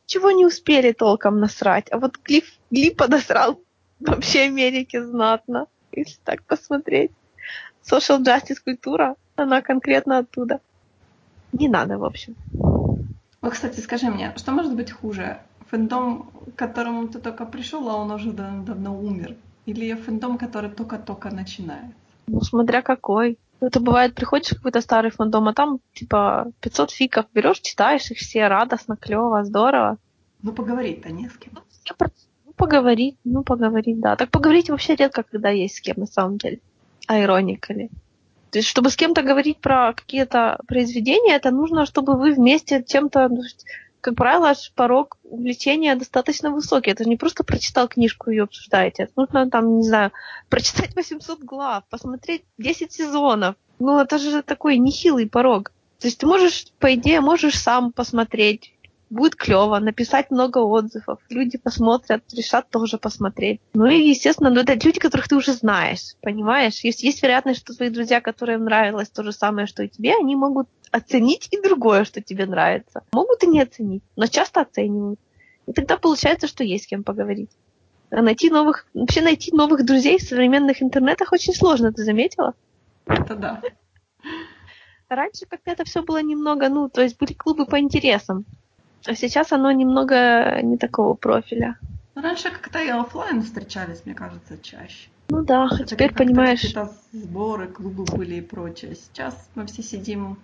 [0.06, 1.92] Чего не успели толком насрать.
[1.92, 3.60] А вот Глиф, Гли подосрал
[4.00, 7.12] вообще Америке знатно, если так посмотреть.
[7.90, 10.60] Social justice культура, она конкретно оттуда.
[11.52, 12.36] Не надо, в общем.
[13.42, 15.40] О, кстати, скажи мне, что может быть хуже?
[15.70, 19.36] Фэндом, к которому ты только пришел, а он уже дав- давно умер?
[19.66, 21.94] Или фэндом, который только-только начинает?
[22.28, 23.40] Ну, смотря какой.
[23.62, 28.18] Это бывает, приходишь в какой-то старый фандом, а там типа 500 фиков берешь, читаешь их
[28.18, 29.98] все радостно, клево, здорово.
[30.42, 31.54] Ну, поговорить-то не с кем.
[32.46, 34.16] Ну, поговорить, ну, поговорить, да.
[34.16, 36.60] Так поговорить вообще редко, когда есть с кем, на самом деле.
[37.12, 37.90] А ироникали.
[38.52, 43.28] То есть, чтобы с кем-то говорить про какие-то произведения, это нужно, чтобы вы вместе чем-то...
[43.28, 43.42] Ну,
[44.00, 46.90] как правило, порог увлечения достаточно высокий.
[46.90, 49.04] Это не просто прочитал книжку и обсуждаете.
[49.04, 50.14] Это нужно там, не знаю,
[50.48, 53.56] прочитать 800 глав, посмотреть 10 сезонов.
[53.80, 55.74] Ну, это же такой нехилый порог.
[56.00, 58.72] То есть ты можешь, по идее, можешь сам посмотреть,
[59.12, 63.62] будет клево, написать много отзывов, люди посмотрят, решат тоже посмотреть.
[63.74, 66.84] Ну и, естественно, ну, это люди, которых ты уже знаешь, понимаешь?
[66.84, 70.36] Есть, есть вероятность, что твои друзья, которым нравилось то же самое, что и тебе, они
[70.36, 73.04] могут оценить и другое, что тебе нравится.
[73.14, 75.20] Могут и не оценить, но часто оценивают.
[75.68, 77.52] И тогда получается, что есть с кем поговорить.
[78.10, 82.56] А найти новых, вообще найти новых друзей в современных интернетах очень сложно, ты заметила?
[83.06, 83.62] Это да.
[85.08, 88.46] Раньше как-то это все было немного, ну, то есть были клубы по интересам.
[89.06, 91.78] А сейчас оно немного не такого профиля.
[92.16, 95.10] Ну, раньше как-то и офлайн встречались, мне кажется, чаще.
[95.30, 96.62] Ну да, а теперь понимаешь.
[96.62, 98.96] Какие-то сборы, клубы были и прочее.
[98.96, 100.38] Сейчас мы все сидим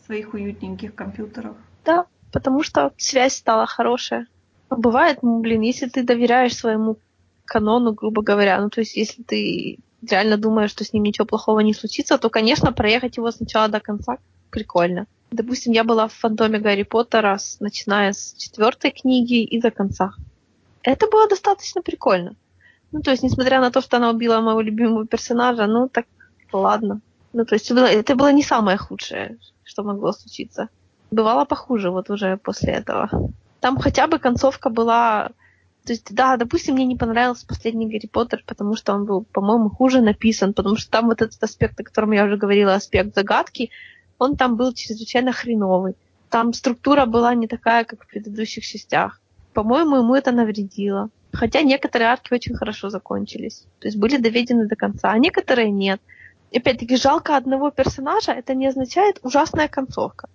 [0.00, 1.56] в своих уютненьких компьютерах.
[1.84, 4.26] Да, потому что связь стала хорошая.
[4.70, 6.98] Но бывает, ну, блин, если ты доверяешь своему
[7.44, 11.60] канону, грубо говоря, ну то есть если ты реально думаешь, что с ним ничего плохого
[11.60, 14.18] не случится, то, конечно, проехать его сначала до конца
[14.50, 15.06] прикольно.
[15.34, 20.12] Допустим, я была в фантоме Гарри Поттера, начиная с четвертой книги и до конца.
[20.84, 22.36] Это было достаточно прикольно.
[22.92, 26.06] Ну, то есть, несмотря на то, что она убила моего любимого персонажа, ну, так
[26.52, 27.00] ладно.
[27.32, 30.68] Ну, то есть, это было не самое худшее, что могло случиться.
[31.10, 33.10] Бывало похуже вот уже после этого.
[33.58, 35.30] Там хотя бы концовка была...
[35.84, 39.68] То есть, да, допустим, мне не понравился последний Гарри Поттер, потому что он был, по-моему,
[39.68, 43.70] хуже написан, потому что там вот этот аспект, о котором я уже говорила, аспект загадки,
[44.24, 45.94] он там был чрезвычайно хреновый.
[46.30, 49.20] Там структура была не такая, как в предыдущих частях.
[49.52, 51.10] По-моему, ему это навредило.
[51.32, 53.66] Хотя некоторые арки очень хорошо закончились.
[53.80, 56.00] То есть были доведены до конца, а некоторые нет.
[56.50, 60.28] И опять-таки, жалко одного персонажа, это не означает ужасная концовка.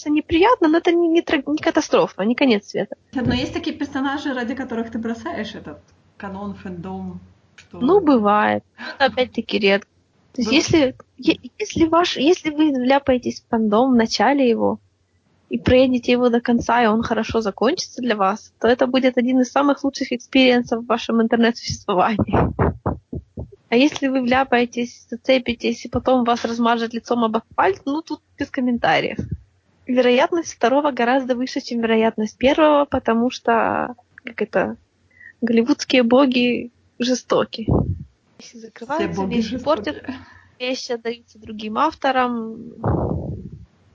[0.00, 2.96] Это неприятно, но это не, не, не катастрофа, не конец света.
[3.12, 5.78] Но есть такие персонажи, ради которых ты бросаешь этот
[6.16, 7.20] канон, фэндом.
[7.56, 7.80] Что...
[7.80, 8.64] Ну, бывает.
[8.96, 9.91] Это опять-таки редко.
[10.34, 14.80] То есть, если, если, ваш, если вы вляпаетесь в фандом в начале его
[15.50, 19.40] и проедете его до конца, и он хорошо закончится для вас, то это будет один
[19.40, 22.38] из самых лучших experience ов в вашем интернет-существовании.
[23.68, 28.50] А если вы вляпаетесь, зацепитесь, и потом вас размажет лицом об асфальт, ну тут без
[28.50, 29.18] комментариев.
[29.86, 34.76] Вероятность второго гораздо выше, чем вероятность первого, потому что, как это,
[35.42, 37.66] голливудские боги жестоки
[38.42, 40.04] если закрываются, вещи портят,
[40.58, 42.74] вещи отдаются другим авторам.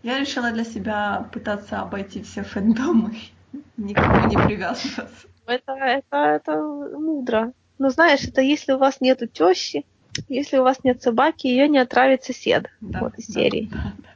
[0.03, 3.15] Я решила для себя пытаться обойти все фэндомы,
[3.77, 5.27] никому не привязываться.
[5.45, 7.53] Это, это, это мудро.
[7.77, 9.85] Но знаешь, это если у вас нету тещи,
[10.27, 12.67] если у вас нет собаки, ее не отравит сосед.
[12.81, 13.69] Да, вот из да, серии.
[13.71, 14.09] Да, да.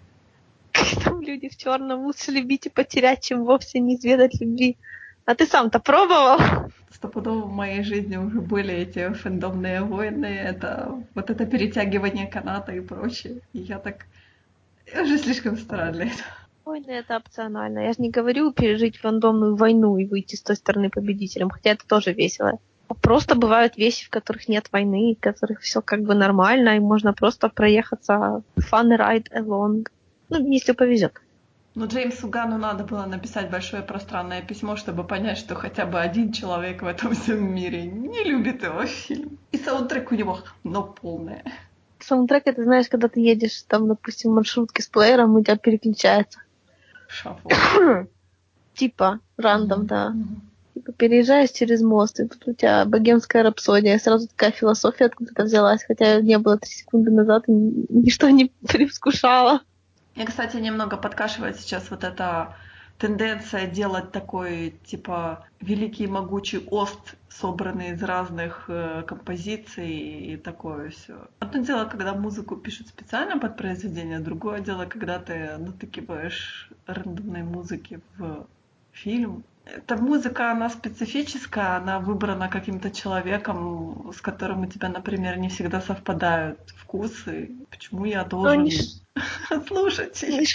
[1.03, 4.77] Там люди в черном лучше любить и потерять, чем вовсе не изведать любви.
[5.31, 6.39] А ты сам-то пробовал?
[6.89, 12.81] Стопудово в моей жизни уже были эти фэндомные войны, это вот это перетягивание каната и
[12.81, 13.39] прочее.
[13.53, 14.07] И я так...
[14.93, 16.27] Я уже слишком стара для этого.
[16.65, 17.79] Войны это опционально.
[17.79, 21.87] Я же не говорю пережить фандомную войну и выйти с той стороны победителем, хотя это
[21.87, 22.59] тоже весело.
[23.01, 27.13] Просто бывают вещи, в которых нет войны, в которых все как бы нормально, и можно
[27.13, 29.87] просто проехаться fun ride along.
[30.27, 31.21] Ну, если повезет.
[31.73, 36.33] Ну, Джеймсу Гану надо было написать большое пространное письмо, чтобы понять, что хотя бы один
[36.33, 39.37] человек в этом всем мире не любит его фильм.
[39.53, 41.43] И саундтрек у него, но полное.
[41.99, 46.39] Саундтрек, это знаешь, когда ты едешь, там, допустим, в маршрутке с плеером, у тебя переключается.
[47.07, 47.47] Шафл.
[48.73, 50.13] типа, рандом, да.
[50.73, 53.97] Типа, переезжаешь через мост, и тут у тебя богемская рапсодия.
[53.97, 59.61] Сразу такая философия откуда-то взялась, хотя не было три секунды назад, и ничто не привкушало.
[60.15, 62.55] Мне, кстати, немного подкашивает сейчас вот эта
[62.97, 71.27] тенденция делать такой, типа, великий могучий ост, собранный из разных э, композиций и такое все.
[71.39, 78.01] Одно дело, когда музыку пишут специально под произведение, другое дело, когда ты натыкиваешь рандомной музыки
[78.17, 78.45] в
[78.91, 79.43] фильм,
[79.77, 85.81] эта музыка, она специфическая, она выбрана каким-то человеком, с которым у тебя, например, не всегда
[85.81, 87.51] совпадают вкусы.
[87.69, 88.73] Почему я должен они
[89.67, 90.49] слушать их?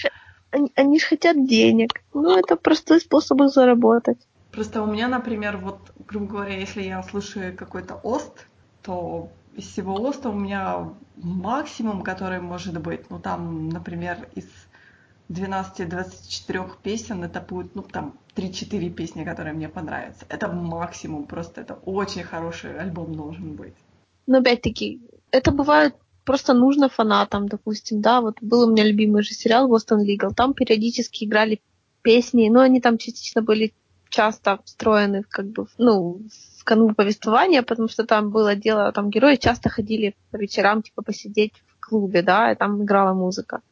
[0.50, 2.02] Они, они же хотят денег.
[2.14, 4.18] Ну, это простой способ заработать.
[4.52, 8.46] Просто у меня, например, вот, грубо говоря, если я слушаю какой-то ост,
[8.82, 14.46] то из всего Оста у меня максимум, который может быть, ну там, например, из
[15.28, 20.26] 12-24 песен это будет, ну там, 3-4 песни, которые мне понравятся.
[20.28, 23.74] Это максимум, просто это очень хороший альбом должен быть.
[24.26, 25.00] Но опять-таки,
[25.30, 25.94] это бывает
[26.26, 30.52] просто нужно фанатам, допустим, да, вот был у меня любимый же сериал Boston Legal, там
[30.54, 31.60] периодически играли
[32.02, 33.72] песни, но они там частично были
[34.10, 36.20] часто встроены как бы, ну,
[36.58, 41.02] в канву повествования, потому что там было дело, там герои часто ходили по вечерам, типа,
[41.02, 43.62] посидеть в клубе, да, и там играла музыка.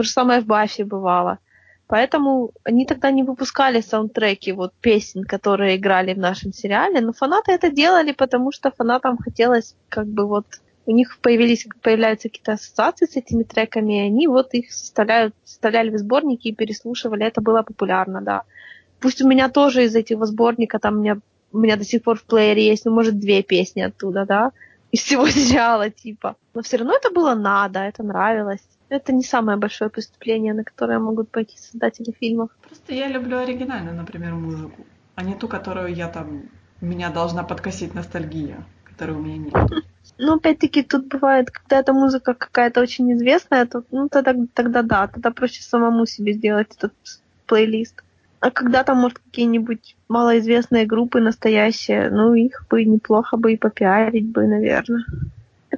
[0.00, 1.40] То же самое в Баффе бывало.
[1.86, 7.52] Поэтому они тогда не выпускали саундтреки вот песен, которые играли в нашем сериале, но фанаты
[7.52, 10.46] это делали, потому что фанатам хотелось как бы вот
[10.86, 15.90] у них появились, появляются какие-то ассоциации с этими треками, и они вот их составляют, составляли
[15.90, 17.26] в сборники и переслушивали.
[17.26, 18.44] Это было популярно, да.
[19.00, 21.18] Пусть у меня тоже из этих сборника, там у меня,
[21.52, 24.52] у меня до сих пор в плеере есть, ну, может, две песни оттуда, да,
[24.92, 26.36] из всего сериала, типа.
[26.54, 28.62] Но все равно это было надо, это нравилось.
[28.90, 32.50] Это не самое большое преступление, на которое могут пойти создатели фильмов.
[32.62, 34.84] Просто я люблю оригинальную, например, музыку,
[35.14, 36.42] а не ту, которую я там...
[36.80, 39.54] Меня должна подкосить ностальгия, которой у меня нет.
[40.18, 45.06] Ну, опять-таки, тут бывает, когда эта музыка какая-то очень известная, то, ну, тогда, тогда да,
[45.06, 46.94] тогда проще самому себе сделать этот
[47.46, 48.02] плейлист.
[48.40, 54.26] А когда там, может, какие-нибудь малоизвестные группы настоящие, ну, их бы неплохо бы и попиарить
[54.26, 55.04] бы, наверное.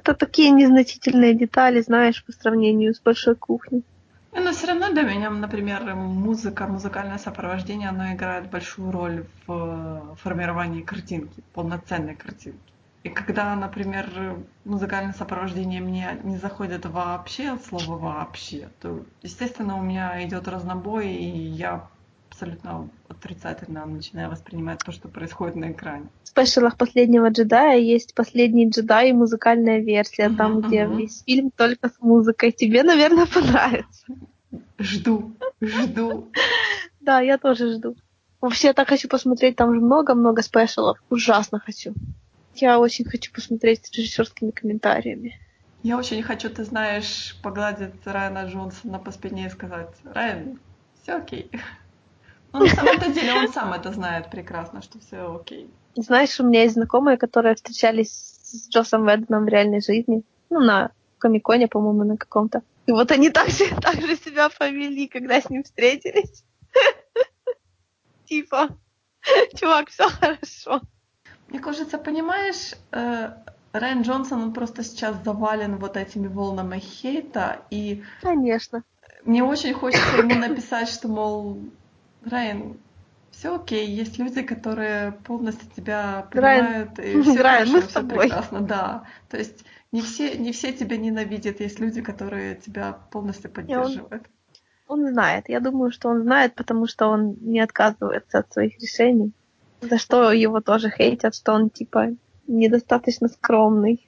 [0.05, 3.85] Это такие незначительные детали, знаешь, по сравнению с большой кухней.
[4.33, 10.81] Но все равно для меня, например, музыка, музыкальное сопровождение, оно играет большую роль в формировании
[10.81, 12.59] картинки, полноценной картинки.
[13.03, 19.81] И когда, например, музыкальное сопровождение мне не заходит вообще от слова вообще, то, естественно, у
[19.81, 21.87] меня идет разнобой, и я
[22.33, 26.07] абсолютно отрицательно начинаю воспринимать то, что происходит на экране.
[26.23, 30.97] В спешалах последнего джедая есть последний джедай и музыкальная версия, uh-huh, там, где uh-huh.
[30.97, 32.51] весь фильм только с музыкой.
[32.51, 34.05] Тебе, наверное, понравится.
[34.79, 36.31] Жду, жду.
[37.01, 37.95] Да, я тоже жду.
[38.41, 40.97] Вообще, я так хочу посмотреть, там же много-много спешалов.
[41.09, 41.93] Ужасно хочу.
[42.55, 45.39] Я очень хочу посмотреть с режиссерскими комментариями.
[45.83, 50.59] Я очень хочу, ты знаешь, погладить Райана Джонсона по спине и сказать, Райан,
[51.01, 51.51] все окей.
[52.53, 55.69] Но на самом-то деле он сам это знает прекрасно, что все окей.
[55.95, 58.11] Знаешь, у меня есть знакомые, которые встречались
[58.43, 60.23] с Джосом Ведденом в реальной жизни.
[60.49, 62.61] Ну, на Комиконе, по-моему, на каком-то.
[62.85, 63.47] И вот они так,
[63.81, 66.43] так же себя повели, когда с ним встретились.
[68.25, 68.69] Типа,
[69.55, 70.81] чувак, все хорошо.
[71.47, 73.31] Мне кажется, понимаешь, э,
[73.73, 78.03] Райан Джонсон, он просто сейчас завален вот этими волнами хейта, и...
[78.21, 78.83] Конечно.
[79.25, 81.59] Мне очень хочется ему написать, что, мол,
[82.25, 82.77] Райан,
[83.31, 87.93] все окей, есть люди, которые полностью тебя понимают, Райан, и все Райан, хорошо, мы все
[87.93, 88.19] тобой.
[88.19, 89.03] прекрасно, да.
[89.29, 94.27] То есть не все, не все тебя ненавидят, есть люди, которые тебя полностью поддерживают.
[94.87, 98.79] Он, он знает, я думаю, что он знает, потому что он не отказывается от своих
[98.79, 99.33] решений
[99.89, 102.15] за что его тоже хейтят, что он типа
[102.47, 104.07] недостаточно скромный.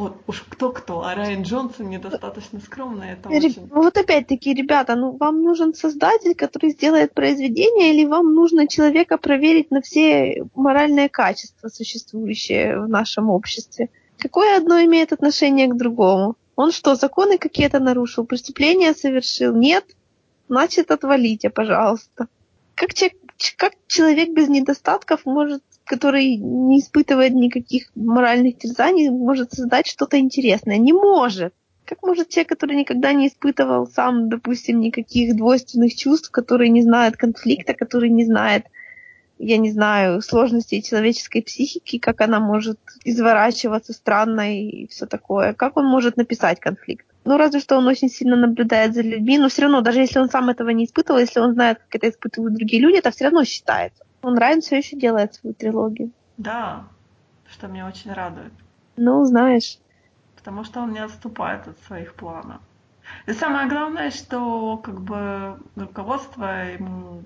[0.00, 3.68] Вот уж кто-кто, а Райан Джонсон недостаточно скромный, это Ре- очень...
[3.68, 9.70] Вот опять-таки, ребята, ну вам нужен создатель, который сделает произведение, или вам нужно человека проверить
[9.70, 13.90] на все моральные качества, существующие в нашем обществе?
[14.16, 16.36] Какое одно имеет отношение к другому?
[16.56, 19.54] Он что, законы какие-то нарушил, преступления совершил?
[19.54, 19.84] Нет?
[20.48, 22.28] Значит, отвалите, пожалуйста.
[22.74, 23.18] Как, человек,
[23.58, 30.78] как человек без недостатков может, который не испытывает никаких моральных терзаний, может создать что-то интересное?
[30.78, 31.52] Не может.
[31.84, 37.16] Как может человек, который никогда не испытывал сам, допустим, никаких двойственных чувств, который не знает
[37.16, 38.66] конфликта, который не знает,
[39.40, 45.54] я не знаю, сложностей человеческой психики, как она может изворачиваться странно и все такое.
[45.54, 47.04] Как он может написать конфликт?
[47.24, 50.30] Ну, разве что он очень сильно наблюдает за людьми, но все равно, даже если он
[50.30, 53.42] сам этого не испытывал, если он знает, как это испытывают другие люди, это все равно
[53.42, 54.04] считается.
[54.22, 56.10] Он Райан все еще делает свою трилогию.
[56.36, 56.84] Да,
[57.48, 58.52] что меня очень радует.
[58.96, 59.78] Ну, знаешь.
[60.36, 62.60] Потому что он не отступает от своих планов.
[63.26, 67.24] И самое главное, что как бы руководство ему,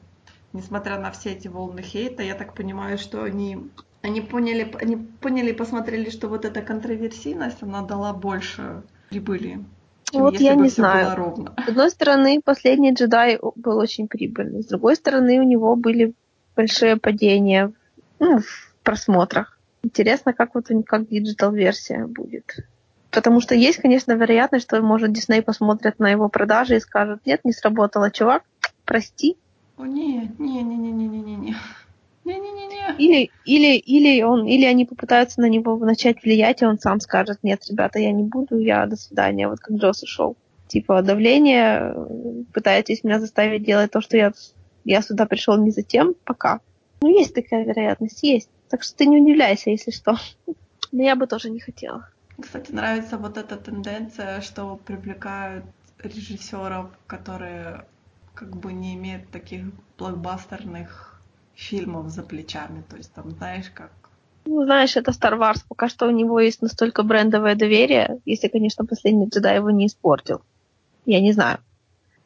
[0.52, 3.70] несмотря на все эти волны хейта, я так понимаю, что они,
[4.02, 9.64] они поняли, они поняли и посмотрели, что вот эта контроверсийность, она дала больше прибыли
[10.12, 11.46] вот я не знаю.
[11.64, 14.62] С одной стороны, последний джедай был очень прибыльный.
[14.62, 16.14] С другой стороны, у него были
[16.56, 17.72] большие падения
[18.18, 19.58] ну, в просмотрах.
[19.82, 22.56] Интересно, как вот как digital-версия будет.
[23.10, 27.44] Потому что есть, конечно, вероятность, что, может, Дисней посмотрят на его продажи и скажут, нет,
[27.44, 28.42] не сработало, чувак,
[28.84, 29.36] прости.
[29.76, 31.56] О, нет, не, не, не, не, не, не, не.
[32.24, 32.96] Не-не-не-не.
[32.98, 37.38] Или, или, или, он, или они попытаются на него начать влиять, и он сам скажет,
[37.42, 40.36] нет, ребята, я не буду, я до свидания, вот как Джос ушел.
[40.66, 41.94] Типа давление,
[42.52, 44.32] пытаетесь меня заставить делать то, что я,
[44.84, 46.60] я сюда пришел не за тем, пока.
[47.02, 48.48] Ну, есть такая вероятность, есть.
[48.68, 50.16] Так что ты не удивляйся, если что.
[50.92, 52.08] Но я бы тоже не хотела.
[52.40, 55.64] Кстати, нравится вот эта тенденция, что привлекают
[55.98, 57.84] режиссеров, которые
[58.34, 59.66] как бы не имеют таких
[59.98, 61.20] блокбастерных
[61.54, 62.82] фильмов за плечами.
[62.88, 63.90] То есть там, знаешь, как...
[64.46, 65.62] Ну, знаешь, это Star Wars.
[65.68, 70.42] Пока что у него есть настолько брендовое доверие, если, конечно, последний джедай его не испортил.
[71.06, 71.58] Я не знаю.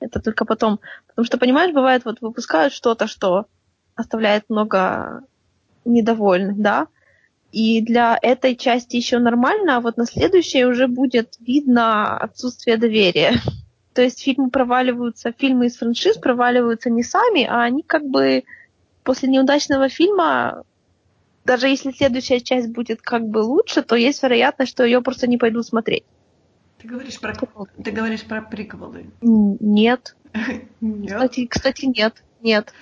[0.01, 0.81] Это только потом.
[1.07, 3.47] Потому что, понимаешь, бывает, вот выпускают что-то, что
[3.95, 5.23] оставляет много
[5.85, 6.87] недовольных, да,
[7.51, 13.35] и для этой части еще нормально, а вот на следующей уже будет видно отсутствие доверия.
[13.95, 18.45] То есть фильмы проваливаются, фильмы из франшиз проваливаются не сами, а они как бы
[19.03, 20.65] после неудачного фильма,
[21.45, 25.39] даже если следующая часть будет как бы лучше, то есть вероятность, что ее просто не
[25.39, 26.05] пойдут смотреть.
[26.79, 27.35] Ты говоришь про,
[27.83, 29.11] ты говоришь про приквелы?
[29.21, 30.17] Нет.
[30.81, 31.13] Нет.
[31.13, 32.23] Кстати, кстати, нет.
[32.41, 32.73] Нет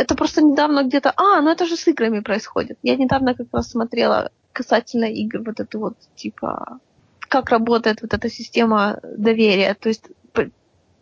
[0.00, 1.12] это просто недавно где-то...
[1.16, 2.78] А, ну это же с играми происходит.
[2.82, 6.80] Я недавно как раз смотрела касательно игр вот эту вот, типа,
[7.20, 9.74] как работает вот эта система доверия.
[9.74, 10.04] То есть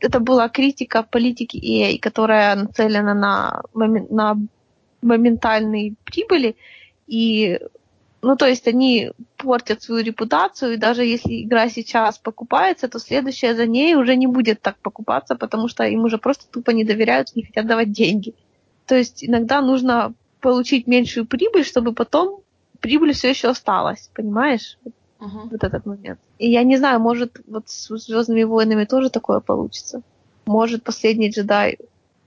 [0.01, 4.37] это была критика политики EA, которая нацелена на, момент, на
[5.03, 6.57] моментальные прибыли.
[7.07, 7.61] И,
[8.21, 13.55] ну, то есть они портят свою репутацию, и даже если игра сейчас покупается, то следующая
[13.55, 17.35] за ней уже не будет так покупаться, потому что им уже просто тупо не доверяют,
[17.37, 18.35] не хотят давать деньги.
[18.87, 22.41] То есть иногда нужно получить меньшую прибыль, чтобы потом
[22.81, 24.79] прибыль все еще осталась, понимаешь?
[25.21, 25.49] Uh-huh.
[25.51, 26.21] Вот этот момент.
[26.39, 30.03] И я не знаю, может, вот с Звездными войнами тоже такое получится.
[30.47, 31.79] Может, последний джедай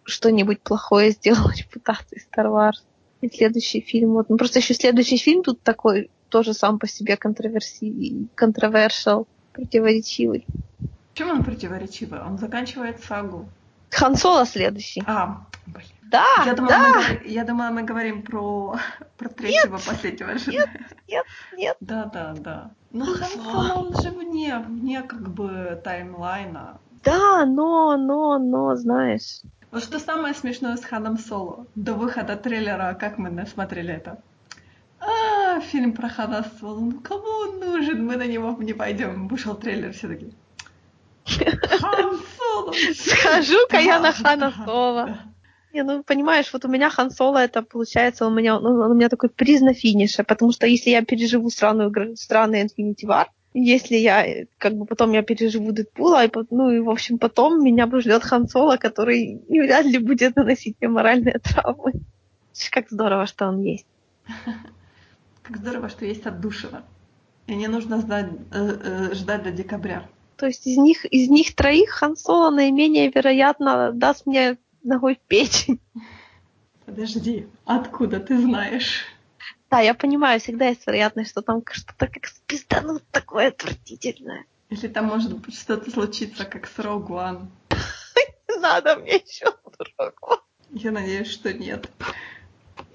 [0.04, 2.82] что-нибудь плохое сделал репутации Star Wars.
[3.22, 7.18] И следующий фильм, вот, ну просто еще следующий фильм тут такой тоже сам по себе
[7.18, 10.46] контроверси, контровершал, противоречивый.
[11.14, 12.22] Чем он противоречивый?
[12.22, 13.48] Он заканчивает сагу.
[13.90, 15.04] Хан Соло следующий.
[15.06, 15.88] А, блин.
[16.12, 17.02] Да, я думала, да.
[17.10, 18.78] Мы, я думала, мы говорим про,
[19.18, 20.52] про третьего нет, последнего жена.
[20.52, 20.70] Нет,
[21.08, 21.26] нет,
[21.58, 21.78] нет.
[21.80, 22.72] Да, да, да.
[22.92, 26.80] Ну, Хан он же вне, вне как бы таймлайна.
[27.04, 29.42] Да, но, но, но, знаешь.
[29.72, 31.66] Вот что самое смешное с Ханом Соло?
[31.76, 34.22] До выхода трейлера, как мы смотрели это?
[35.00, 36.80] А, фильм про Хана Соло.
[36.80, 38.06] Ну, кому он нужен?
[38.06, 39.28] Мы на него не пойдем.
[39.28, 40.34] Вышел трейлер, все таки
[41.26, 42.74] Хан Соло!
[42.94, 45.20] Схожу-ка я на Хана Соло.
[45.74, 49.08] Не, ну понимаешь, вот у меня Хан Соло это получается, у меня, ну, у меня
[49.08, 54.46] такой приз на финише, потому что если я переживу странную, странный Infinity War, если я,
[54.58, 58.48] как бы потом я переживу Дэдпула, и, ну и, в общем, потом меня ждет Хан
[58.48, 61.94] Соло, который вряд ли будет наносить мне моральные травмы.
[62.70, 63.86] Как здорово, что он есть.
[65.44, 66.84] Как здорово, что есть отдушина.
[67.48, 68.78] И не нужно ждать, э,
[69.12, 70.08] э, ждать до декабря.
[70.38, 75.28] То есть из них, из них троих Хан Соло наименее вероятно даст мне ногой в
[75.28, 75.80] печень.
[76.86, 79.06] Подожди, откуда ты знаешь?
[79.72, 84.44] Да, я понимаю, всегда есть вероятность, что там что-то как спизданут такое отвратительное.
[84.70, 87.48] Или там может быть что-то случится, как с One.
[88.50, 89.46] Не надо мне еще
[89.98, 90.42] One.
[90.72, 91.90] Я надеюсь, что нет.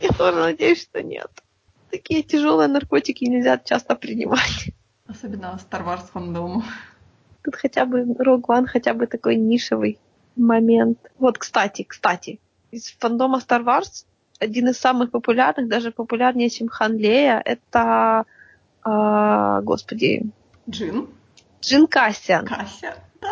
[0.01, 1.31] Я тоже надеюсь, что нет.
[1.91, 4.71] Такие тяжелые наркотики нельзя часто принимать.
[5.07, 6.63] Особенно Star Wars фандому.
[7.43, 9.99] Тут хотя бы Rogue One хотя бы такой нишевый
[10.37, 10.99] момент.
[11.19, 12.39] Вот, кстати, кстати,
[12.71, 14.05] из фандома Star Wars
[14.39, 18.25] один из самых популярных, даже популярнее, чем Хан Лея, это,
[18.85, 20.25] э, господи...
[20.69, 21.09] Джин?
[21.61, 22.47] Джин Кассиан.
[22.47, 23.29] Кассиан, да.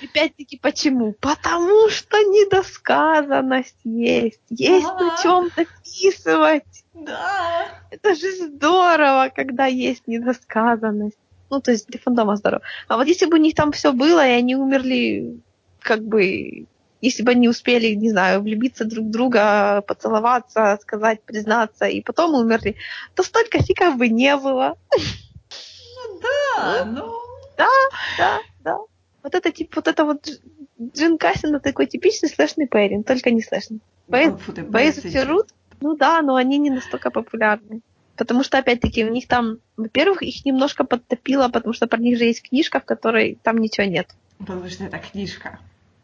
[0.00, 1.14] И опять-таки почему?
[1.20, 4.40] Потому что недосказанность есть.
[4.48, 4.98] Есть да.
[4.98, 6.84] на чем дописывать.
[6.94, 7.68] Да.
[7.90, 11.18] Это же здорово, когда есть недосказанность.
[11.50, 12.62] Ну, то есть для фандома здорово.
[12.88, 15.40] А вот если бы у них там все было, и они умерли
[15.80, 16.66] как бы,
[17.00, 22.34] если бы они успели, не знаю, влюбиться друг в друга, поцеловаться, сказать, признаться, и потом
[22.34, 22.76] умерли,
[23.14, 24.76] то столько фиков бы не было.
[24.96, 27.12] Ну да, ну...
[27.56, 27.68] Да,
[28.16, 28.78] да, да.
[29.22, 30.28] Вот это тип, вот это вот
[30.80, 33.80] Джин Кассин такой типичный слэшный пейринг, только не слэшный.
[34.08, 35.48] Бейз Ферут,
[35.80, 37.82] ну да, но они не настолько популярны.
[38.16, 42.24] Потому что, опять-таки, у них там, во-первых, их немножко подтопило, потому что про них же
[42.24, 44.08] есть книжка, в которой там ничего нет.
[44.38, 45.58] Потому что это книжка.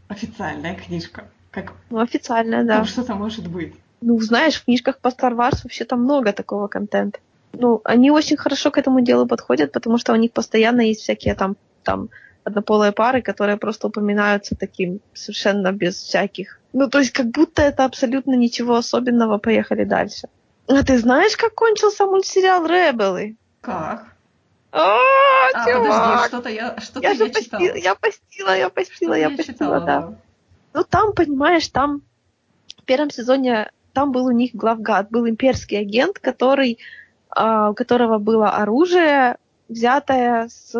[0.09, 1.29] Официальная книжка.
[1.51, 1.73] Как...
[1.91, 2.81] Ну, официальная, да.
[2.81, 3.75] Ну, что там может быть?
[4.01, 7.19] Ну, знаешь, в книжках по Star Wars вообще-то много такого контента.
[7.53, 11.35] Ну, они очень хорошо к этому делу подходят, потому что у них постоянно есть всякие
[11.35, 12.11] там, там
[12.45, 16.61] однополые пары, которые просто упоминаются таким совершенно без всяких.
[16.73, 20.29] Ну, то есть как будто это абсолютно ничего особенного, поехали дальше.
[20.69, 23.37] А ты знаешь, как кончился мультсериал «Ребелы»?
[23.63, 24.16] Как?
[24.79, 27.63] А, А, подожди, что-то я, что-то Я я, читала.
[27.63, 30.15] я постила, я постила, я постила, да.
[30.75, 32.03] Ну там, понимаешь, там
[32.77, 36.79] в первом сезоне там был у них главгад, был имперский агент, который,
[37.31, 39.39] а, у которого было оружие,
[39.71, 40.75] взятое с,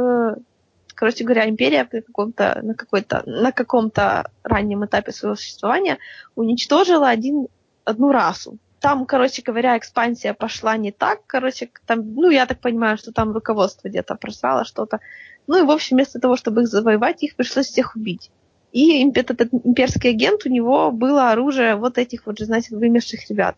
[0.95, 5.97] короче говоря, империя на каком-то, на какой-то, на каком-то раннем этапе своего существования
[6.35, 7.49] уничтожила один,
[7.85, 8.59] одну расу.
[8.87, 13.33] Там, короче говоря, экспансия пошла не так, короче, там, ну, я так понимаю, что там
[13.33, 15.01] руководство где-то просрало что-то.
[15.49, 18.31] Ну и, в общем, вместо того, чтобы их завоевать, их пришлось всех убить.
[18.71, 23.57] И этот имперский агент, у него было оружие вот этих вот значит, вымерших ребят.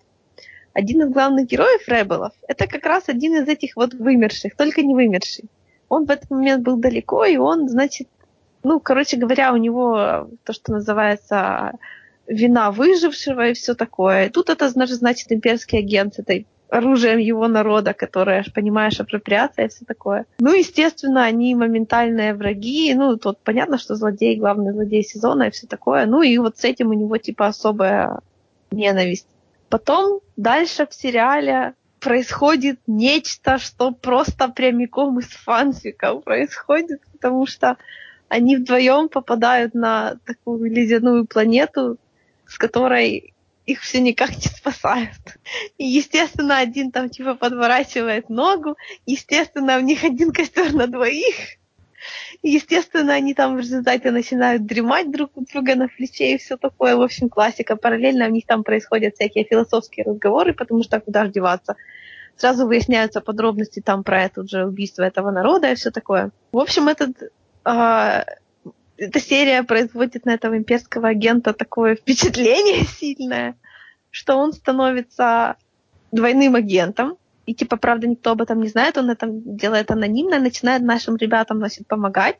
[0.72, 4.94] Один из главных героев Ребелов, это как раз один из этих вот вымерших, только не
[4.94, 5.44] вымерший.
[5.90, 8.08] Он в этот момент был далеко, и он, значит,
[8.62, 11.72] ну, короче говоря, у него то, что называется
[12.28, 14.26] вина выжившего и все такое.
[14.26, 19.84] И тут это, значит, имперский агент этой оружием его народа, которое, понимаешь, апроприация и все
[19.84, 20.26] такое.
[20.38, 22.94] Ну, естественно, они моментальные враги.
[22.94, 26.06] Ну, тут понятно, что злодей, главный злодей сезона и все такое.
[26.06, 28.20] Ну, и вот с этим у него, типа, особая
[28.70, 29.26] ненависть.
[29.70, 37.76] Потом дальше в сериале происходит нечто, что просто прямиком из фанфика происходит, потому что
[38.28, 41.98] они вдвоем попадают на такую ледяную планету,
[42.48, 43.34] с которой
[43.66, 45.20] их все никак не спасают.
[45.76, 48.76] И, естественно, один там типа подворачивает ногу,
[49.06, 51.58] естественно, у них один костер на двоих,
[52.42, 56.56] и, естественно, они там в результате начинают дремать друг у друга на плече и все
[56.56, 56.96] такое.
[56.96, 57.76] В общем, классика.
[57.76, 61.76] Параллельно у них там происходят всякие философские разговоры, потому что куда ж деваться.
[62.36, 66.30] Сразу выясняются подробности там про это же убийство этого народа и все такое.
[66.52, 67.32] В общем, этот
[67.64, 68.24] а,
[68.98, 73.56] эта серия производит на этого имперского агента такое впечатление сильное,
[74.10, 75.56] что он становится
[76.12, 77.16] двойным агентом.
[77.46, 81.58] И типа, правда, никто об этом не знает, он это делает анонимно, начинает нашим ребятам,
[81.58, 82.36] значит, помогать.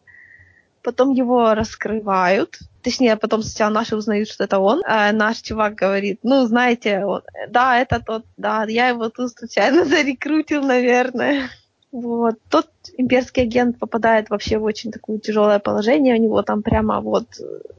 [0.83, 2.59] Потом его раскрывают.
[2.83, 4.83] Точнее, потом сначала наши узнают, что это он.
[4.87, 9.85] А наш чувак говорит, ну, знаете, он, да, это тот, да, я его тут случайно
[9.87, 11.49] зарекрутил, наверное.
[11.91, 12.37] Вот.
[12.51, 16.15] Тот имперский агент попадает вообще в очень такое тяжелое положение.
[16.15, 17.27] У него там прямо вот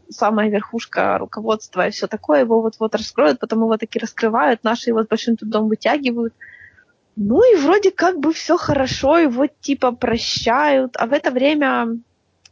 [0.09, 2.41] самая верхушка руководства и все такое.
[2.41, 4.63] Его вот-вот раскроют, потом его таки раскрывают.
[4.63, 6.33] Наши его с большим трудом вытягивают.
[7.15, 10.95] Ну и вроде как бы все хорошо, его типа прощают.
[10.97, 11.99] А в это время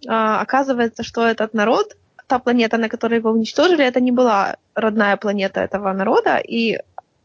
[0.07, 1.95] а, оказывается, что этот народ,
[2.27, 6.37] та планета, на которой его уничтожили, это не была родная планета этого народа.
[6.37, 6.79] И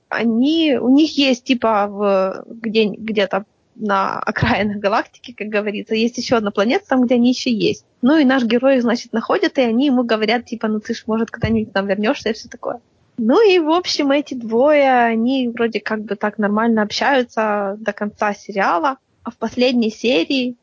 [0.08, 3.44] они, у них есть типа в, где, где-то
[3.74, 5.94] на окраинах галактики, как говорится.
[5.94, 7.84] Есть еще одна планета, там, где они еще есть.
[8.00, 11.30] Ну и наш герой значит, находит, и они ему говорят, типа, ну ты ж, может,
[11.30, 12.80] когда-нибудь к нам вернешься и все такое.
[13.18, 18.34] Ну и, в общем, эти двое, они вроде как бы так нормально общаются до конца
[18.34, 18.96] сериала.
[19.22, 20.56] А в последней серии,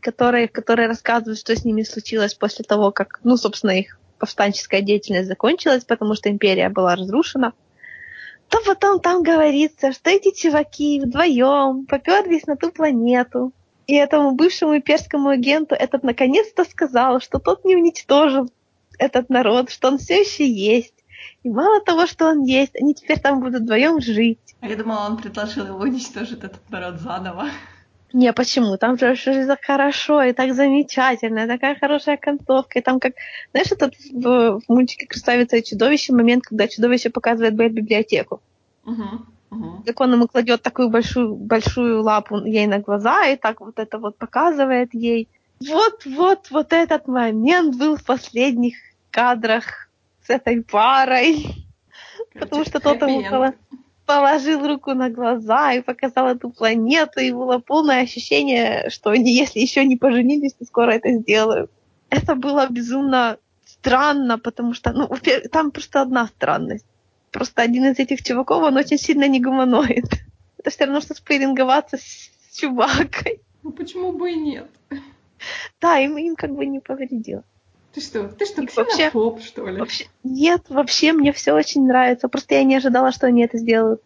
[0.00, 4.82] которой, в которой рассказывают, что с ними случилось после того, как, ну, собственно, их повстанческая
[4.82, 7.52] деятельность закончилась, потому что империя была разрушена,
[8.48, 13.52] то потом там говорится, что эти чуваки вдвоем поперлись на ту планету.
[13.86, 18.50] И этому бывшему имперскому агенту этот наконец-то сказал, что тот не уничтожил
[18.98, 20.94] этот народ, что он все еще есть.
[21.42, 24.56] И мало того, что он есть, они теперь там будут вдвоем жить.
[24.62, 27.48] Я думала, он предложил его уничтожить этот народ заново.
[28.14, 28.76] Не, почему?
[28.78, 32.78] Там же все так хорошо и так замечательно, и такая хорошая концовка.
[32.78, 33.14] И там как...
[33.50, 38.40] Знаешь, этот в, в мультике «Красавица и чудовище» момент, когда чудовище показывает Белль библиотеку.
[38.86, 39.82] Угу.
[39.84, 43.98] Как он ему кладет такую большую, большую лапу ей на глаза и так вот это
[43.98, 45.28] вот показывает ей.
[45.58, 48.76] Вот-вот, вот этот момент был в последних
[49.10, 49.88] кадрах
[50.24, 51.66] с этой парой.
[52.32, 53.56] Потому что тот ему хэппи-энд.
[54.06, 59.60] Положил руку на глаза и показал эту планету, и было полное ощущение, что они, если
[59.60, 61.70] еще не поженились, то скоро это сделают.
[62.10, 65.08] Это было безумно странно, потому что, ну,
[65.50, 66.86] там просто одна странность.
[67.30, 70.04] Просто один из этих чуваков, он очень сильно не гуманоид.
[70.58, 73.40] Это все равно, что спейринговаться с чувакой.
[73.62, 74.68] Ну почему бы и нет?
[75.80, 77.42] Да, им, им как бы не повредило.
[77.94, 79.78] Ты что, ты что, И вообще- ксенофоб, что ли?
[79.78, 82.28] Вообще, нет, вообще мне все очень нравится.
[82.28, 84.02] Просто я не ожидала, что они это сделают.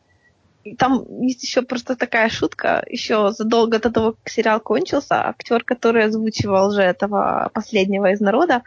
[0.64, 2.84] И там есть еще просто такая шутка.
[2.86, 8.62] Еще задолго до того, как сериал кончился, актер, который озвучивал же этого последнего из народа,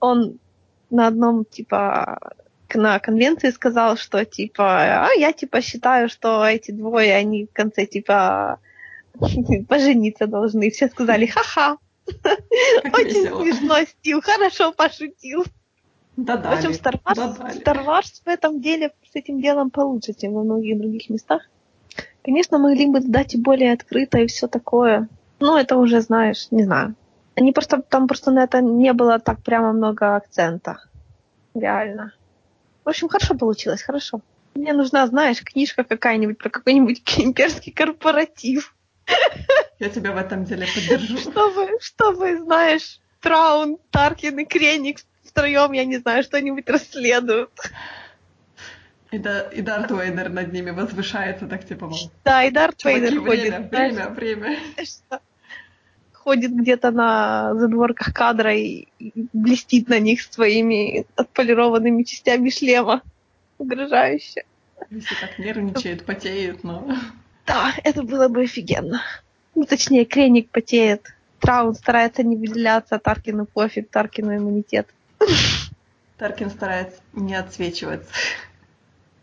[0.00, 0.38] он
[0.88, 2.18] на одном, типа,
[2.72, 7.84] на конвенции сказал, что, типа, а я, типа, считаю, что эти двое, они в конце,
[7.84, 8.60] типа,
[9.68, 10.68] пожениться должны.
[10.68, 11.76] И все сказали, ха-ха,
[12.82, 13.42] Как очень весело.
[13.42, 15.44] смешно, Стив, хорошо пошутил.
[16.16, 20.34] Да В общем, Star Wars, Star Wars в этом деле с этим делом получше, чем
[20.34, 21.42] во многих других местах.
[22.22, 25.08] Конечно, могли бы дать и более открыто и все такое.
[25.40, 26.94] Ну, это уже, знаешь, не знаю.
[27.34, 30.78] Они просто, там просто на это не было так прямо много акцента.
[31.54, 32.12] Реально.
[32.84, 34.20] В общем, хорошо получилось, хорошо.
[34.54, 38.74] Мне нужна, знаешь, книжка какая-нибудь про какой-нибудь имперский корпоратив.
[39.78, 41.18] Я тебя в этом деле поддержу.
[41.30, 47.50] Чтобы, чтобы, знаешь, Траун, Таркин и Креник втроем, я не знаю, что-нибудь расследуют.
[49.10, 52.10] И, да, и Дарт Вейдер над ними возвышается, так типа, мол.
[52.24, 53.70] Да, и Дарт Чуваки, Вейдер время, ходит.
[53.70, 54.58] время, время.
[54.84, 55.20] что
[56.12, 63.02] ходит где-то на задворках кадра и и блестит на них своими отполированными частями шлема.
[63.58, 64.44] Угрожающе.
[64.90, 66.88] Все так нервничает, потеет, но...
[67.46, 69.02] Да, это было бы офигенно.
[69.54, 71.14] Ну, точнее, Креник потеет.
[71.40, 74.88] Траун старается не выделяться, а Таркину пофиг, Таркину иммунитет.
[76.18, 78.10] Таркин старается не отсвечиваться.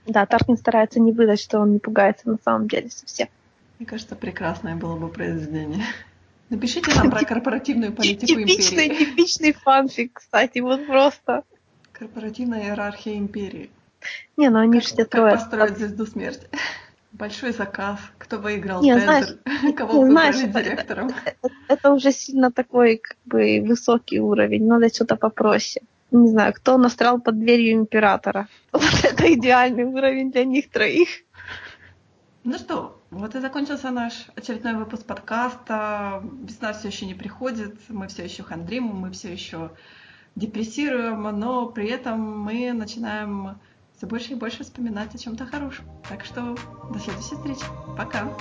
[0.06, 3.28] Да, Таркин старается не выдать, что он не пугается на самом деле совсем.
[3.80, 5.86] Мне кажется, прекрасное было бы произведение.
[6.50, 9.06] Напишите нам про корпоративную политику Типичный, империи.
[9.06, 11.44] типичный фанфик, кстати, вот просто.
[11.94, 13.72] Корпоративная иерархия империи.
[14.38, 15.34] Не, ну они Как, же все как трое.
[15.36, 16.48] построить звезду смерти.
[17.22, 18.00] Большой заказ.
[18.18, 19.38] Кто выиграл Не, тендер?
[19.78, 21.10] Кого не, выбрали знаешь, это- директором?
[21.24, 24.66] Это, это уже сильно такой, как бы, высокий уровень.
[24.66, 25.86] Надо что-то попроще.
[26.10, 28.48] Не знаю, кто настрял под дверью императора.
[28.72, 31.10] Вот это идеальный уровень для них троих.
[32.44, 36.24] Ну что, вот и закончился наш очередной выпуск подкаста.
[36.42, 39.70] Весна все еще не приходит, мы все еще хандрим, мы все еще
[40.36, 43.60] депрессируем, но при этом мы начинаем
[44.02, 45.86] все больше и больше вспоминать о чем-то хорошем.
[46.10, 46.58] Так что
[46.92, 47.66] до следующей встречи.
[47.96, 48.36] Пока!